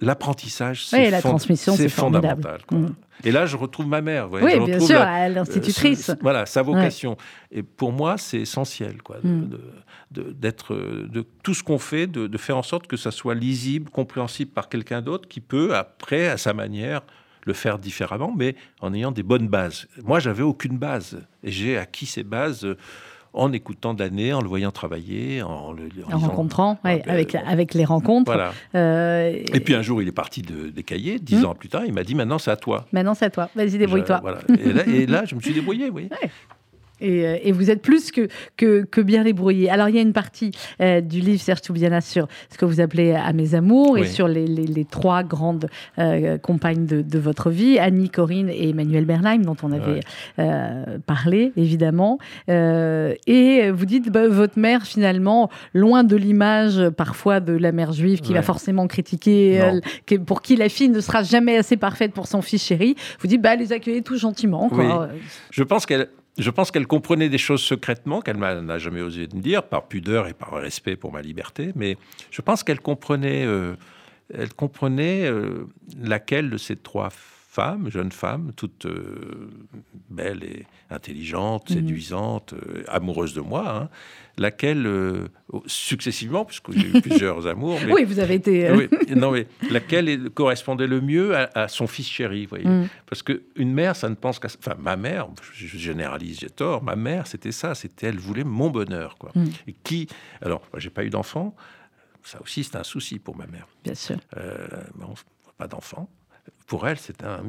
[0.00, 2.60] l'apprentissage, c'est la transmission, c'est fondamental.
[2.70, 2.86] Mm.
[3.24, 4.30] Et là, je retrouve ma mère.
[4.30, 6.10] oui, bien sûr, l'institutrice.
[6.10, 7.16] Euh, voilà, sa vocation.
[7.50, 9.16] Et pour moi, c'est essentiel, quoi,
[10.10, 13.90] d'être, de, de, tout ce qu'on fait, de, faire en sorte que ça soit lisible,
[13.90, 17.02] compréhensible par quelqu'un d'autre qui peut, après, à sa manière,
[17.44, 19.86] le faire différemment, mais en ayant des bonnes bases.
[20.02, 22.66] Moi, j'avais aucune base, et j'ai acquis ces bases
[23.36, 27.74] en écoutant d'années, en le voyant travailler, en le en, rencontrant, ah, ben, avec, avec
[27.74, 28.32] les rencontres.
[28.32, 28.52] Voilà.
[28.74, 31.46] Euh, et puis un jour, il est parti de, des cahiers, dix hmm.
[31.46, 32.86] ans plus tard, il m'a dit maintenant c'est à toi.
[32.92, 34.20] Maintenant c'est à toi, vas-y débrouille-toi.
[34.86, 36.08] Et, là, je me suis débrouillé, oui.
[36.22, 36.28] Euh,
[37.00, 39.70] et, vous êtes plus que, que, bien débrouillé.
[39.70, 42.80] Alors, il y a une partie euh, du livre Serge Toubiana sur ce que vous
[42.80, 45.68] appelez À mes amours et sur les, les, trois grandes
[45.98, 50.00] euh, compagnes de, de, votre vie, Annie, Corinne et Emmanuel Bernheim, dont on avait
[51.06, 52.18] parlé, évidemment.
[52.48, 58.20] et vous dites, bah, votre mère, finalement, loin de l'image parfois de la mère juive
[58.20, 59.60] qui va forcément critiquer,
[60.26, 63.42] pour qui la fille ne sera jamais assez parfaite pour son fils chéri, vous dites,
[63.42, 64.68] bah, les accueillez tout gentiment.
[64.68, 65.08] Quoi.
[65.50, 66.08] Je pense qu'elle
[66.38, 70.28] je pense qu'elle comprenait des choses secrètement qu'elle n'a jamais osé me dire, par pudeur
[70.28, 71.96] et par respect pour ma liberté, mais
[72.30, 73.74] je pense qu'elle comprenait, euh,
[74.32, 75.66] elle comprenait euh,
[75.98, 77.10] laquelle de ces trois
[77.56, 79.48] femme, jeune femme, toute euh,
[80.10, 81.76] belle et intelligente, mhm.
[81.76, 83.88] séduisante, euh, amoureuse de moi, hein,
[84.36, 85.28] laquelle, euh,
[85.64, 87.78] successivement, puisque j'ai eu plusieurs amours.
[87.90, 88.70] oui, vous avez été.
[89.16, 92.66] non, mais laquelle correspondait le mieux à, son fils chéri, voyez.
[92.66, 92.88] Mhm.
[93.06, 94.48] Parce qu'une mère, ça ne pense qu'à.
[94.58, 98.68] Enfin, ma mère, je généralise, j'ai tort, ma mère, c'était ça, c'était elle voulait mon
[98.68, 99.32] bonheur, quoi.
[99.34, 99.50] Mhm.
[99.66, 100.08] Et qui.
[100.42, 101.56] Alors, j'ai pas eu d'enfant.
[102.22, 103.66] Ça aussi, c'est un souci pour ma mère.
[103.82, 104.18] Bien sûr.
[105.56, 106.10] pas d'enfant
[106.66, 107.40] pour elle, c'est un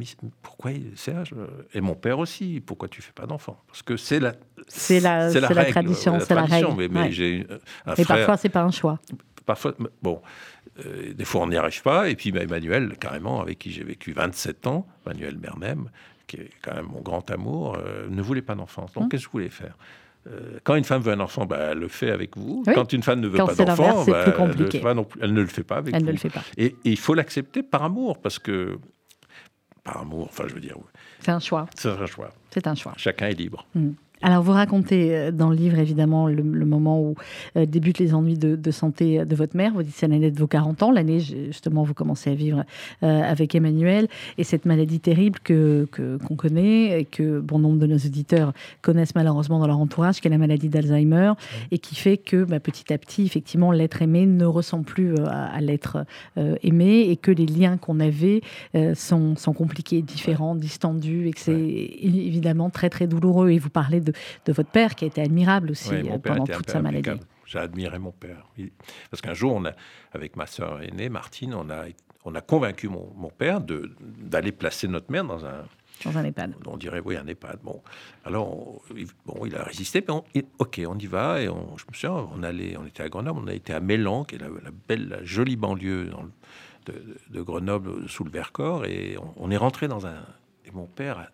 [0.42, 1.34] pourquoi Serge
[1.74, 2.62] et mon père aussi.
[2.66, 3.60] Pourquoi tu fais pas d'enfant?
[3.68, 4.34] Parce que c'est la
[4.68, 6.74] c'est la, la, la, tradition, c'est la règle.
[6.78, 7.48] Mais, mais j'ai
[7.86, 9.00] un et parfois c'est pas un choix.
[9.46, 10.22] Parfois, bon,
[10.86, 12.10] euh, des fois on n'y arrive pas.
[12.10, 15.90] Et puis bah, Emmanuel, carrément, avec qui j'ai vécu 27 ans, Emmanuel Mernem,
[16.28, 18.86] qui est quand même mon grand amour, euh, ne voulait pas d'enfant.
[18.94, 19.10] Donc hum.
[19.10, 19.78] qu'est-ce que je voulais faire?
[20.64, 22.64] Quand une femme veut un enfant, bah, elle le fait avec vous.
[22.74, 24.26] Quand une femme ne veut pas d'enfant, bah,
[25.22, 26.08] elle, ne le fait pas avec elle vous.
[26.08, 26.44] Ne le fait pas.
[26.58, 28.78] Et, et il faut l'accepter par amour, parce que
[29.84, 30.78] par amour, enfin je veux dire.
[31.22, 31.66] C'est un choix.
[31.76, 32.30] C'est un choix.
[32.52, 32.94] C'est un choix.
[32.98, 33.66] Chacun est libre.
[33.74, 33.92] Mm.
[34.24, 37.16] Alors, vous racontez euh, dans le livre, évidemment, le, moment où
[37.56, 39.74] euh, débutent les ennuis de, santé de votre mère.
[39.74, 42.64] Vous dites c'est l'année de vos 40 ans, l'année, justement, vous commencez à vivre
[43.04, 44.08] euh, avec Emmanuel.
[44.38, 49.16] Et cette maladie terrible que, qu'on connaît, et que bon nombre de nos auditeurs connaissent
[49.16, 51.34] malheureusement dans leur entourage, qui est la maladie d'Alzheimer,
[51.72, 55.62] et qui fait que bah, petit à petit, effectivement, l'être aimé ne ressemble plus à,
[55.62, 56.06] l'être
[56.64, 58.42] aimé, et que les liens qu'on avait
[58.96, 63.50] sont, sont compliqués, différents, distendus, et que c'est évidemment très, très douloureux.
[63.50, 66.70] Et vous parlez de de, votre père, qui a été admirable aussi euh, pendant toute
[66.70, 67.10] sa maladie.
[67.46, 68.46] J'ai admiré mon père.
[69.10, 69.72] Parce qu'un jour, on a,
[70.12, 71.86] avec ma sœur aînée, Martine, on a,
[72.26, 75.64] on a convaincu mon, mon père d'aller placer notre mère dans un,
[76.06, 76.56] dans un EHPAD.
[76.66, 77.60] On dirait, oui, un EHPAD.
[77.64, 77.82] Bon,
[78.24, 78.82] alors,
[79.26, 81.42] bon, il a résisté, mais ok, on y va.
[81.42, 83.80] Et on, je me souviens, on, allait, on était à Grenoble, on a été à
[83.80, 84.50] Mélan, qui est la,
[84.88, 86.12] belle, la jolie banlieue
[86.86, 90.24] de, Grenoble, sous le Vercors, et on, est rentré dans un.
[90.66, 91.32] Et mon père,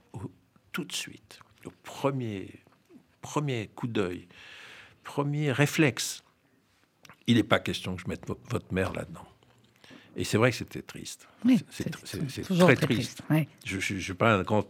[0.71, 2.62] tout de suite, le premier
[3.23, 4.27] premier coup d'œil,
[5.03, 6.23] premier réflexe,
[7.25, 9.25] il n'est pas question que je mette votre mère là-dedans.
[10.15, 11.27] Et c'est vrai que c'était triste.
[11.71, 13.23] c'est très, triste.
[13.65, 14.67] Je ne suis pas un grand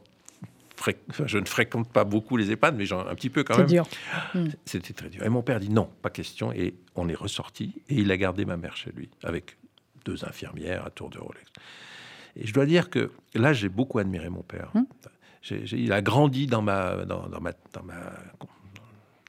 [1.26, 3.68] je ne fréquente pas beaucoup les EHPAD, mais un petit peu quand même.
[3.68, 3.88] dur.
[4.34, 4.48] Hmm.
[4.66, 5.24] C'était très dur.
[5.24, 6.52] Et mon père dit non, pas question.
[6.52, 7.82] Et on est ressorti.
[7.90, 9.58] Et il a gardé ma mère chez lui, avec
[10.06, 11.46] deux infirmières à tour de Rolex.
[12.36, 14.74] Et je dois dire que là, j'ai beaucoup admiré mon père.
[15.50, 17.96] Il a grandi dans ma, dans, ma, dans ma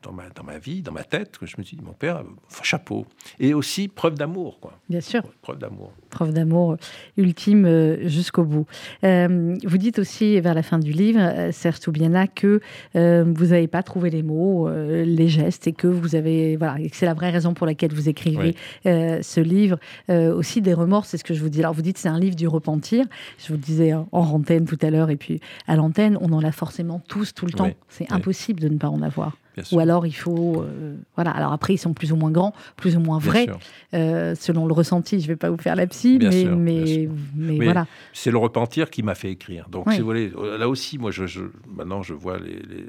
[0.04, 2.22] dans ma, dans ma, vie, dans ma tête, que je me dis, mon père,
[2.62, 3.06] chapeau.
[3.38, 4.78] Et aussi preuve d'amour, quoi.
[4.88, 5.22] Bien sûr.
[5.40, 5.92] Preuve d'amour.
[6.14, 6.76] Preuve d'amour euh,
[7.16, 8.66] ultime euh, jusqu'au bout.
[9.02, 12.60] Euh, vous dites aussi, vers la fin du livre, Serge Toubiana, que
[12.94, 17.14] vous n'avez pas trouvé les mots, les gestes, et que vous avez, voilà, c'est la
[17.14, 18.54] vraie raison pour laquelle vous écrivez
[18.84, 19.78] ce livre.
[20.08, 21.60] aussi des remords, c'est ce que je vous dis.
[21.60, 23.04] Alors, vous dites, c'est un livre du repentir.
[23.38, 26.44] Je vous le disais en antenne tout à l'heure, et puis à l'antenne, on en
[26.44, 27.70] a forcément tous, tout le temps.
[27.88, 29.36] C'est impossible de ne pas en avoir.
[29.72, 31.30] Ou alors il faut, euh, voilà.
[31.30, 33.46] Alors après ils sont plus ou moins grands, plus ou moins vrais,
[33.94, 35.20] euh, selon le ressenti.
[35.20, 37.86] Je ne vais pas vous faire la psy, mais, mais, mais, voilà.
[38.12, 39.68] C'est le repentir qui m'a fait écrire.
[39.68, 42.86] Donc si vous voulez, là aussi, moi, je, maintenant je vois les,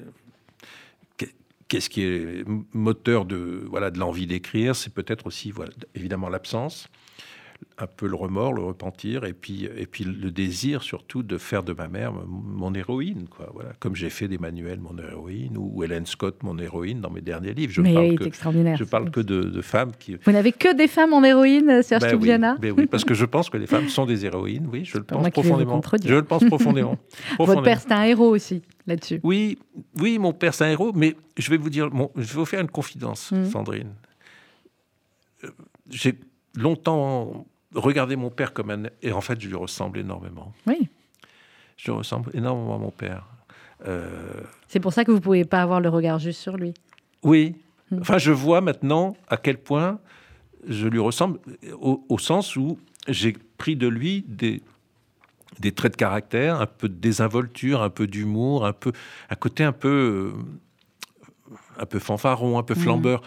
[1.68, 4.76] qu'est-ce qui est moteur de voilà de l'envie d'écrire.
[4.76, 6.88] C'est peut-être aussi voilà, évidemment l'absence
[7.78, 11.64] un peu le remords, le repentir, et puis, et puis le désir surtout de faire
[11.64, 13.50] de ma mère mon héroïne, quoi.
[13.54, 17.54] Voilà, comme j'ai fait d'Emmanuel mon héroïne ou Hélène Scott mon héroïne dans mes derniers
[17.54, 17.74] livres.
[17.74, 18.78] Je Mais parle que, extraordinaire.
[18.78, 20.16] Je parle que de, femmes qui.
[20.24, 23.26] Vous n'avez que des femmes en héroïne, Serge ben oui, ben oui, parce que je
[23.26, 24.68] pense que les femmes sont des héroïnes.
[24.72, 25.82] Oui, je le pense profondément.
[26.04, 26.98] Je le pense profondément.
[27.38, 29.20] Votre père, c'est un héros aussi là-dessus.
[29.24, 29.58] Oui,
[30.00, 30.94] oui, mon père, c'est un héros.
[30.96, 33.46] Mais je vais vous dire, je vais vous faire une confidence, mmh.
[33.46, 33.94] Sandrine.
[35.44, 35.50] Euh,
[35.90, 36.16] j'ai
[36.56, 37.46] longtemps
[37.76, 38.84] regardé mon père comme un...
[39.02, 40.54] Et en fait, je lui ressemble énormément.
[40.66, 40.88] Oui.
[41.78, 43.28] Je ressemble énormément à mon père.
[43.88, 46.74] Euh, C'est pour ça que vous ne pouvez pas avoir le regard juste sur lui.
[47.24, 47.56] Oui.
[47.92, 48.00] Hmm.
[48.02, 50.00] Enfin, je vois maintenant à quel point
[50.68, 51.40] je lui ressemble,
[51.80, 54.64] au, sens où j'ai pris de lui des,
[55.60, 58.92] des traits de caractère, un peu de désinvolture, un peu d'humour, un peu
[59.30, 62.80] un côté un peu euh, un peu fanfaron, un peu hmm.
[62.80, 63.22] flambeur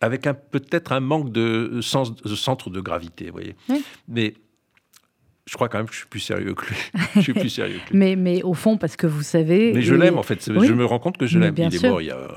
[0.00, 3.56] avec un, peut-être un manque de, sens, de centre de gravité, vous voyez.
[4.06, 4.34] Mais
[5.46, 6.76] je crois quand même que je suis plus sérieux que lui.
[7.16, 7.98] je suis plus sérieux que lui.
[7.98, 9.72] mais, mais au fond, parce que vous savez...
[9.72, 10.44] Mais je l'aime, en fait.
[10.44, 11.54] Je me rends compte que je l'aime.
[11.56, 12.28] Il est mort il y a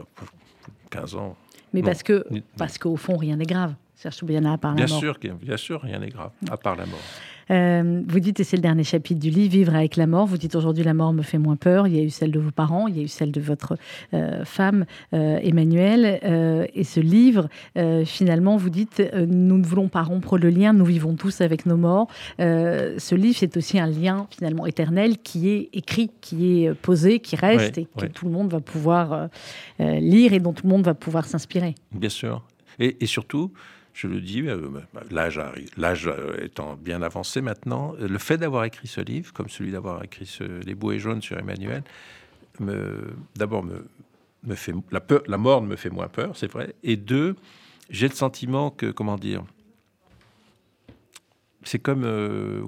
[0.90, 1.38] 15 ans.
[1.74, 2.26] Mais parce que
[2.58, 3.76] parce qu'au fond, rien n'est grave.
[3.96, 5.00] Serge Toubiana, à part bien la mort.
[5.00, 7.00] Sûr, bien sûr, rien n'est grave, à part la mort.
[7.52, 10.26] Euh, vous dites, et c'est le dernier chapitre du livre, Vivre avec la mort.
[10.26, 11.88] Vous dites aujourd'hui, la mort me fait moins peur.
[11.88, 13.76] Il y a eu celle de vos parents, il y a eu celle de votre
[14.14, 16.20] euh, femme, euh, Emmanuel.
[16.74, 17.50] et ce livre,
[18.06, 21.78] finalement, vous dites, nous ne voulons pas rompre le lien, nous vivons tous avec nos
[21.78, 22.08] morts.
[22.38, 27.36] ce livre, c'est aussi un lien, finalement, éternel qui est écrit, qui est posé, qui
[27.36, 29.30] reste et que tout le monde va pouvoir
[29.80, 31.76] lire et dont tout le monde va pouvoir s'inspirer.
[31.92, 32.44] Bien sûr.
[32.80, 33.52] Et, et surtout,
[33.94, 34.70] je le dis, euh,
[35.10, 35.38] l'âge,
[36.08, 40.40] euh, étant bien avancé maintenant, le fait d'avoir écrit ce livre, comme celui d'avoir écrit
[40.66, 41.84] Les bouées jaunes sur Emmanuel,
[43.36, 47.36] d'abord me, fait la, peur, la mort me fait moins peur, c'est vrai, et deux,
[47.90, 49.44] j'ai le sentiment que, comment dire,
[51.64, 52.64] c'est comme, euh,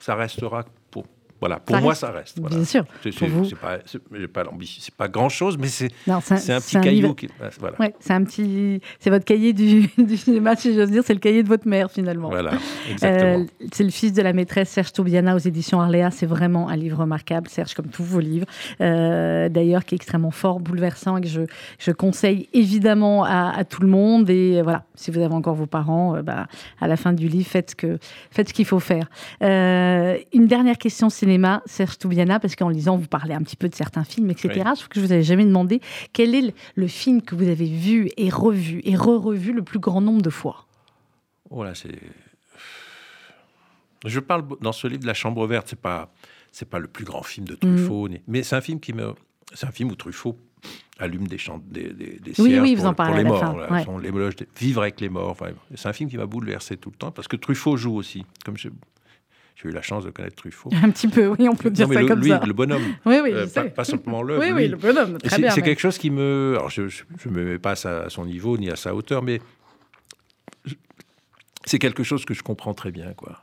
[0.00, 0.64] ça restera
[1.44, 2.40] voilà, pour moi, ça reste.
[2.40, 2.86] Bien sûr.
[3.02, 3.76] C'est pas,
[4.32, 4.50] pas
[4.96, 7.12] pas grand chose, mais c'est un, un, petit caillou.
[7.12, 7.28] Qui,
[7.60, 7.78] voilà.
[7.78, 11.20] ouais, c'est un petit, c'est votre cahier du, du cinéma, si j'ose dire, c'est le
[11.20, 12.30] cahier de votre mère finalement.
[12.30, 12.52] Voilà,
[12.90, 13.40] exactement.
[13.40, 16.10] Euh, c'est le fils de la maîtresse Serge Toubiana aux éditions Arléa.
[16.10, 18.46] C'est vraiment un livre remarquable, Serge, comme tous vos livres.
[18.80, 21.42] Euh, d'ailleurs, qui est extrêmement fort, bouleversant et que je,
[21.78, 24.30] je conseille évidemment à, tout le monde.
[24.30, 26.46] Et voilà, si vous avez encore vos parents, euh, bah,
[26.80, 27.98] à la fin du livre, faites ce que,
[28.30, 29.10] faites ce qu'il faut faire.
[29.42, 33.68] une dernière question cinéma cinéma, Serge Toubiana, parce qu'en lisant, vous parlez un petit peu
[33.68, 34.52] de certains films, etc.
[34.54, 35.80] Je trouve que je vous avais jamais demandé
[36.12, 39.78] quel est le, le film que vous avez vu et revu et re-revu le plus
[39.80, 40.66] grand nombre de fois.
[41.50, 41.98] Oh là, c'est.
[44.06, 45.66] Je parle dans ce livre de La Chambre verte.
[45.68, 46.12] C'est pas,
[46.52, 49.14] c'est pas le plus grand film de Truffaut, ni- mais c'est un film qui me,
[49.54, 50.36] c'est un film où Truffaut
[50.98, 53.56] allume des chants, des, des, des Oui, oui, vous pour, en parlez pour les morts.
[53.56, 53.72] là.
[53.72, 53.84] ouais.
[53.84, 53.98] Son-
[54.58, 55.30] vivre avec les morts.
[55.30, 58.24] Enfin, c'est un film qui m'a bouleversé tout le temps parce que Truffaut joue aussi.
[58.44, 58.68] Comme je-
[59.56, 60.68] j'ai eu la chance de connaître Truffaut.
[60.82, 62.40] Un petit peu, oui, on peut dire Non, ça le- comme lui, ça.
[62.44, 64.40] le bonhomme, Oui, oui, euh, pas, pas simplement l'œuvre.
[64.40, 64.54] Oui, lui.
[64.54, 65.50] oui, le bonhomme, très c'est bien.
[65.50, 66.54] c'est quelque chose qui me.
[66.56, 69.22] Alors, je ne me mets pas à sa- à son niveau ni à sa hauteur,
[69.22, 69.40] mais
[71.66, 73.12] c'est quelque chose que je comprends très bien.
[73.14, 73.40] Quoi.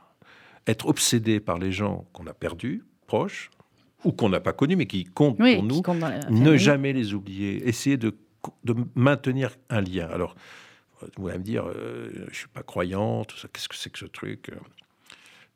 [0.66, 3.50] Être obsédé par les gens qu'on a perdus, proches,
[4.04, 6.56] ou qu'on n'a pas connus, mais qui comptent Oui, pour nous, compte dans la ne
[6.56, 7.66] jamais les oublier.
[7.68, 8.14] Essayer de,
[8.64, 10.08] de maintenir un lien.
[10.12, 10.34] Alors,
[11.16, 13.90] vous allez me dire, euh, je ne suis pas croyant, tout ça, qu'est-ce que c'est
[13.90, 14.56] que ce truc euh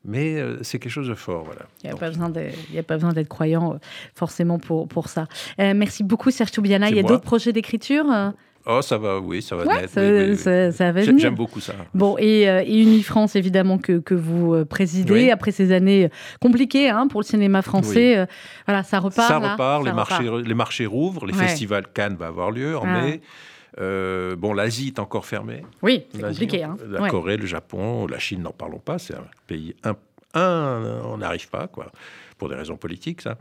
[0.07, 1.62] mais euh, c'est quelque chose de fort, voilà.
[1.82, 3.76] Il n'y a, pas besoin d'être croyant euh,
[4.14, 5.26] forcément pour, pour ça.
[5.61, 6.88] Euh, merci beaucoup Serge Toubiana.
[6.88, 8.07] Il y a d'autres projets d'écriture
[8.68, 9.92] Oh, ça va, oui, ça va Ouais, naître.
[9.92, 10.36] ça- oui, oui, oui.
[10.36, 11.18] ça- ça va venir.
[11.20, 11.72] J'aime beaucoup ça.
[11.94, 17.07] Bon, et, euh, et Unifrance, évidemment, que, que vous présidez après ces années compliquées hein,
[17.07, 18.16] pour le cinéma français.
[18.18, 18.26] euh,
[18.66, 19.28] voilà, ça repart.
[19.28, 21.46] ça là, repart, les, ça marchés, les marchés rouvrent, les Ouais.
[21.46, 23.02] festivals Cannes va avoir lieu en Ah.
[23.02, 23.20] mai.
[23.79, 25.62] Euh, bon, l'Asie est encore fermée.
[25.83, 26.62] Oui, c'est compliqué.
[26.64, 26.77] Hein.
[26.89, 27.11] La Ouais.
[27.11, 28.99] Corée, le Japon, la Chine, n'en parlons pas.
[28.99, 29.95] C'est un pays un,
[30.35, 31.91] un, on n'arrive pas, quoi,
[32.39, 33.37] pour des raisons politiques, ça.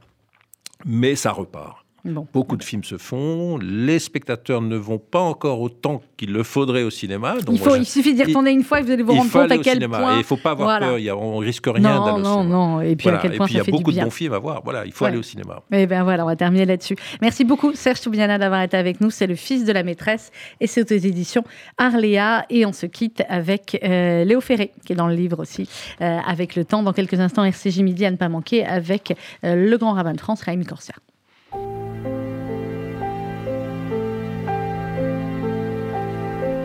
[0.86, 1.85] Mais ça repart.
[2.06, 2.28] Bon.
[2.34, 3.58] Beaucoup de films se font.
[3.58, 7.34] Les spectateurs ne vont pas encore autant qu'il le faudrait au cinéma.
[7.41, 9.14] Donc Il, faut, moi, il suffit d'y il- retourner une fois et vous allez vous
[9.14, 9.97] rendre compte à quel cinéma.
[9.97, 10.16] point.
[10.16, 10.86] Et il faut pas avoir Voilà.
[10.88, 10.99] peur.
[10.99, 12.43] Il y a- on risque rien d'aller au non, cinéma.
[12.56, 12.82] non.
[12.82, 13.18] Et puis Voilà.
[13.18, 14.62] à quel Et point puis il y a beaucoup de bons films à voir.
[14.64, 15.10] Voilà, il faut Ouais.
[15.10, 15.62] aller au cinéma.
[15.72, 16.95] Et bien voilà, on va terminer là-dessus.
[17.22, 19.10] Merci beaucoup Serge Toubiana d'avoir été avec nous.
[19.10, 20.32] C'est le fils de la maîtresse
[20.62, 21.43] et c'est aux éditions
[21.80, 22.45] Arléa.
[22.51, 25.68] Et on se quitte avec euh, Léo Ferré, qui est dans le livre aussi,
[26.01, 26.84] euh, avec le temps.
[26.84, 30.20] Dans quelques instants, RCJ Midi à ne pas manquer avec euh, le grand rabbin de
[30.22, 30.93] France, Raïm Corsia.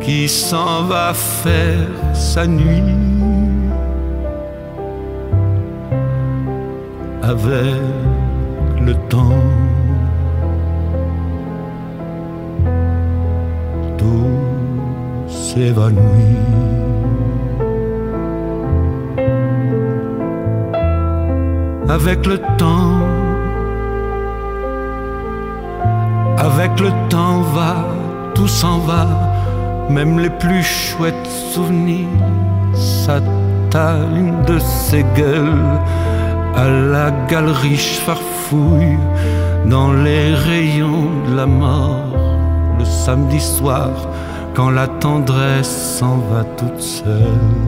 [0.00, 2.82] qui s'en va faire sa nuit
[7.22, 7.80] avec
[8.80, 9.44] le temps.
[13.98, 16.36] Tout s'évanouit.
[21.88, 23.00] Avec le temps,
[26.38, 27.84] avec le temps va,
[28.34, 29.29] tout s'en va
[29.90, 32.06] même les plus chouettes souvenirs
[32.74, 35.78] s'atteignent de ces gueules
[36.56, 38.98] à la galerie farfouille
[39.66, 42.06] dans les rayons de la mort
[42.78, 43.90] le samedi soir
[44.54, 47.60] quand la tendresse s'en va toute seule.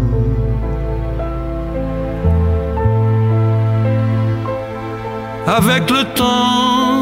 [5.46, 7.01] Avec le temps,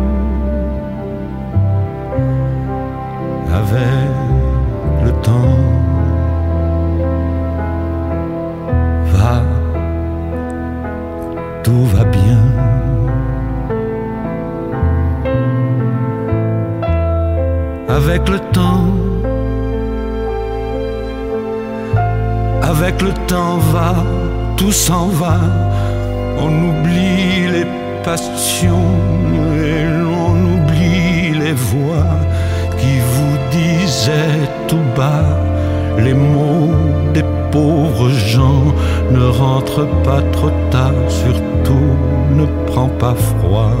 [3.53, 4.09] Avec
[5.03, 5.57] le temps.
[9.13, 9.41] Va,
[11.63, 12.43] tout va bien.
[17.89, 18.85] Avec le temps,
[22.61, 23.95] avec le temps va,
[24.55, 25.37] tout s'en va,
[26.43, 27.67] On oublie les
[28.03, 28.95] passions
[29.69, 32.15] et l'on oublie les voix
[32.81, 35.37] qui vous disaient tout bas
[35.97, 36.73] les mots
[37.13, 38.65] des pauvres gens.
[39.11, 41.91] Ne rentre pas trop tard, surtout
[42.31, 43.75] ne prends pas froid.